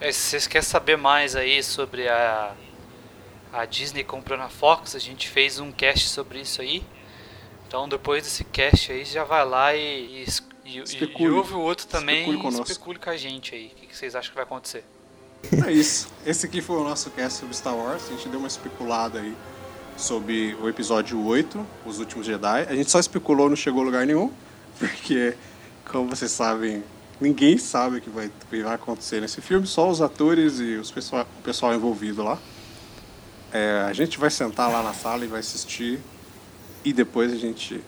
É, 0.00 0.10
se 0.12 0.18
vocês 0.20 0.46
querem 0.46 0.66
saber 0.66 0.96
mais 0.96 1.34
aí 1.34 1.62
sobre 1.62 2.08
a, 2.08 2.52
a 3.52 3.64
Disney 3.66 4.02
comprando 4.04 4.40
a 4.42 4.48
Fox, 4.48 4.94
a 4.94 4.98
gente 4.98 5.28
fez 5.28 5.58
um 5.58 5.70
cast 5.72 6.08
sobre 6.08 6.40
isso 6.40 6.60
aí. 6.62 6.82
Então 7.68 7.88
depois 7.88 8.22
desse 8.22 8.44
cast 8.44 8.92
aí, 8.92 9.04
já 9.04 9.24
vai 9.24 9.44
lá 9.46 9.74
e, 9.74 9.80
e, 9.80 10.22
es- 10.22 10.42
e- 10.64 10.78
e- 10.78 10.82
Especule. 10.82 11.30
ouve 11.30 11.54
o 11.54 11.60
outro 11.60 11.86
também 11.86 12.20
Especule 12.20 12.38
e 12.38 12.42
conosco. 12.42 12.70
especule 12.72 12.98
com 12.98 13.10
a 13.10 13.16
gente 13.16 13.54
aí. 13.54 13.72
O 13.76 13.86
que, 13.86 13.96
vocês 13.96 14.14
acham 14.14 14.30
que 14.30 14.34
vai 14.36 14.44
acontecer? 14.44 14.84
É 15.66 15.72
isso. 15.72 16.08
Esse 16.24 16.46
aqui 16.46 16.60
foi 16.62 16.76
o 16.76 16.84
nosso 16.84 17.10
cast 17.10 17.40
sobre 17.40 17.54
Star 17.56 17.74
Wars. 17.76 18.04
A 18.08 18.10
gente 18.12 18.28
deu 18.28 18.38
uma 18.38 18.46
especulada 18.48 19.20
aí 19.20 19.34
sobre 19.96 20.54
o 20.60 20.68
episódio 20.68 21.22
8, 21.24 21.66
Os 21.84 21.98
Últimos 21.98 22.24
Jedi. 22.26 22.62
A 22.68 22.74
gente 22.74 22.90
só 22.90 22.98
especulou, 23.00 23.48
não 23.48 23.56
chegou 23.56 23.82
a 23.82 23.84
lugar 23.84 24.06
nenhum, 24.06 24.32
porque, 24.78 25.34
como 25.90 26.08
vocês 26.08 26.30
sabem, 26.30 26.82
ninguém 27.20 27.58
sabe 27.58 27.98
o 27.98 28.00
que 28.00 28.08
vai, 28.10 28.30
que 28.50 28.62
vai 28.62 28.74
acontecer 28.74 29.20
nesse 29.20 29.40
filme, 29.40 29.66
só 29.66 29.90
os 29.90 30.00
atores 30.00 30.60
e 30.60 30.74
os 30.76 30.90
pessoal, 30.90 31.26
o 31.38 31.42
pessoal 31.42 31.74
envolvido 31.74 32.22
lá. 32.22 32.38
É, 33.52 33.84
a 33.86 33.92
gente 33.92 34.18
vai 34.18 34.30
sentar 34.30 34.70
lá 34.70 34.82
na 34.82 34.94
sala 34.94 35.24
e 35.24 35.28
vai 35.28 35.40
assistir, 35.40 36.00
e 36.84 36.92
depois 36.92 37.32
a 37.32 37.36
gente 37.36 37.82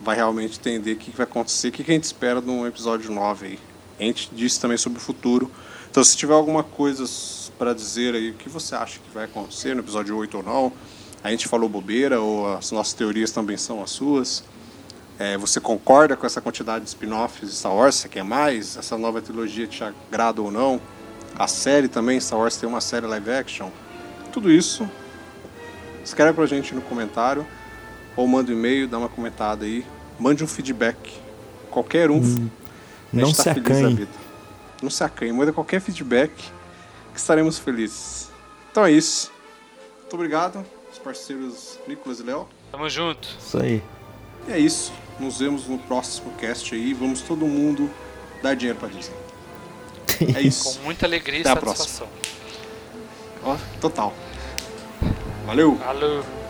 vai 0.00 0.14
realmente 0.14 0.58
entender 0.58 0.92
o 0.92 0.96
que 0.96 1.10
vai 1.10 1.24
acontecer, 1.24 1.68
o 1.68 1.72
que 1.72 1.82
que 1.82 1.90
a 1.90 1.94
gente 1.94 2.04
espera 2.04 2.40
de 2.40 2.48
um 2.48 2.66
episódio 2.66 3.10
9 3.10 3.46
aí. 3.46 3.58
A 3.98 4.04
gente 4.04 4.30
disse 4.32 4.60
também 4.60 4.76
sobre 4.76 4.98
o 4.98 5.00
futuro. 5.00 5.50
Então, 5.90 6.04
se 6.04 6.16
tiver 6.16 6.34
alguma 6.34 6.62
coisa 6.62 7.04
para 7.58 7.74
dizer 7.74 8.14
aí, 8.14 8.30
o 8.30 8.34
que 8.34 8.48
você 8.48 8.76
acha 8.76 9.00
que 9.00 9.10
vai 9.12 9.24
acontecer 9.24 9.74
no 9.74 9.80
episódio 9.80 10.16
8 10.16 10.36
ou 10.36 10.42
não, 10.44 10.72
a 11.24 11.30
gente 11.30 11.48
falou 11.48 11.68
bobeira 11.68 12.20
ou 12.20 12.54
as 12.54 12.70
nossas 12.70 12.94
teorias 12.94 13.32
também 13.32 13.56
são 13.56 13.82
as 13.82 13.90
suas. 13.90 14.44
É, 15.18 15.36
você 15.36 15.60
concorda 15.60 16.16
com 16.16 16.24
essa 16.24 16.40
quantidade 16.40 16.84
de 16.84 16.90
spin-offs 16.90 17.50
de 17.50 17.56
Star 17.56 17.74
Wars? 17.74 17.96
Você 17.96 18.08
quer 18.08 18.22
mais? 18.22 18.76
Essa 18.76 18.96
nova 18.96 19.20
trilogia 19.20 19.66
te 19.66 19.82
agrada 19.82 20.40
ou 20.40 20.52
não? 20.52 20.80
A 21.36 21.48
série 21.48 21.88
também, 21.88 22.20
Star 22.20 22.38
Wars 22.38 22.56
tem 22.56 22.68
uma 22.68 22.80
série 22.80 23.06
live 23.06 23.30
action. 23.32 23.70
Tudo 24.38 24.52
isso, 24.52 24.88
escreve 26.04 26.32
pra 26.32 26.46
gente 26.46 26.72
no 26.72 26.80
comentário 26.80 27.44
ou 28.14 28.24
manda 28.28 28.52
um 28.52 28.54
e-mail, 28.54 28.86
dá 28.86 28.96
uma 28.96 29.08
comentada 29.08 29.64
aí. 29.64 29.84
Mande 30.16 30.44
um 30.44 30.46
feedback. 30.46 31.12
Qualquer 31.72 32.08
um. 32.08 32.18
a 32.18 32.20
gente 32.20 32.50
Não 33.12 33.32
tá 33.32 33.42
se 33.42 33.54
feliz 33.54 33.64
da 33.64 33.74
acanhe. 33.74 33.94
vida. 33.96 34.10
Não 34.80 34.90
se 34.90 35.02
acanhe. 35.02 35.32
Manda 35.32 35.52
qualquer 35.52 35.80
feedback 35.80 36.30
que 37.12 37.18
estaremos 37.18 37.58
felizes. 37.58 38.30
Então 38.70 38.86
é 38.86 38.92
isso. 38.92 39.32
Muito 40.02 40.14
obrigado, 40.14 40.64
os 40.92 41.00
parceiros 41.00 41.76
Nicolas 41.88 42.20
e 42.20 42.22
Léo. 42.22 42.46
Tamo 42.70 42.88
junto. 42.88 43.28
Isso 43.44 43.58
aí. 43.58 43.82
E 44.46 44.52
é 44.52 44.58
isso. 44.60 44.92
Nos 45.18 45.40
vemos 45.40 45.66
no 45.66 45.78
próximo 45.80 46.30
cast 46.38 46.72
aí. 46.76 46.94
Vamos 46.94 47.22
todo 47.22 47.44
mundo 47.44 47.90
dar 48.40 48.54
dinheiro 48.54 48.78
pra 48.78 48.88
Disney. 48.88 49.16
É 50.36 50.40
isso. 50.40 50.78
Com 50.78 50.84
muita 50.84 51.06
alegria 51.06 51.38
e 51.38 51.40
Até 51.40 51.50
a 51.50 51.54
satisfação. 51.74 52.06
Ó, 53.44 53.56
total. 53.80 54.12
Valeu! 55.48 55.78
Alô. 55.80 56.47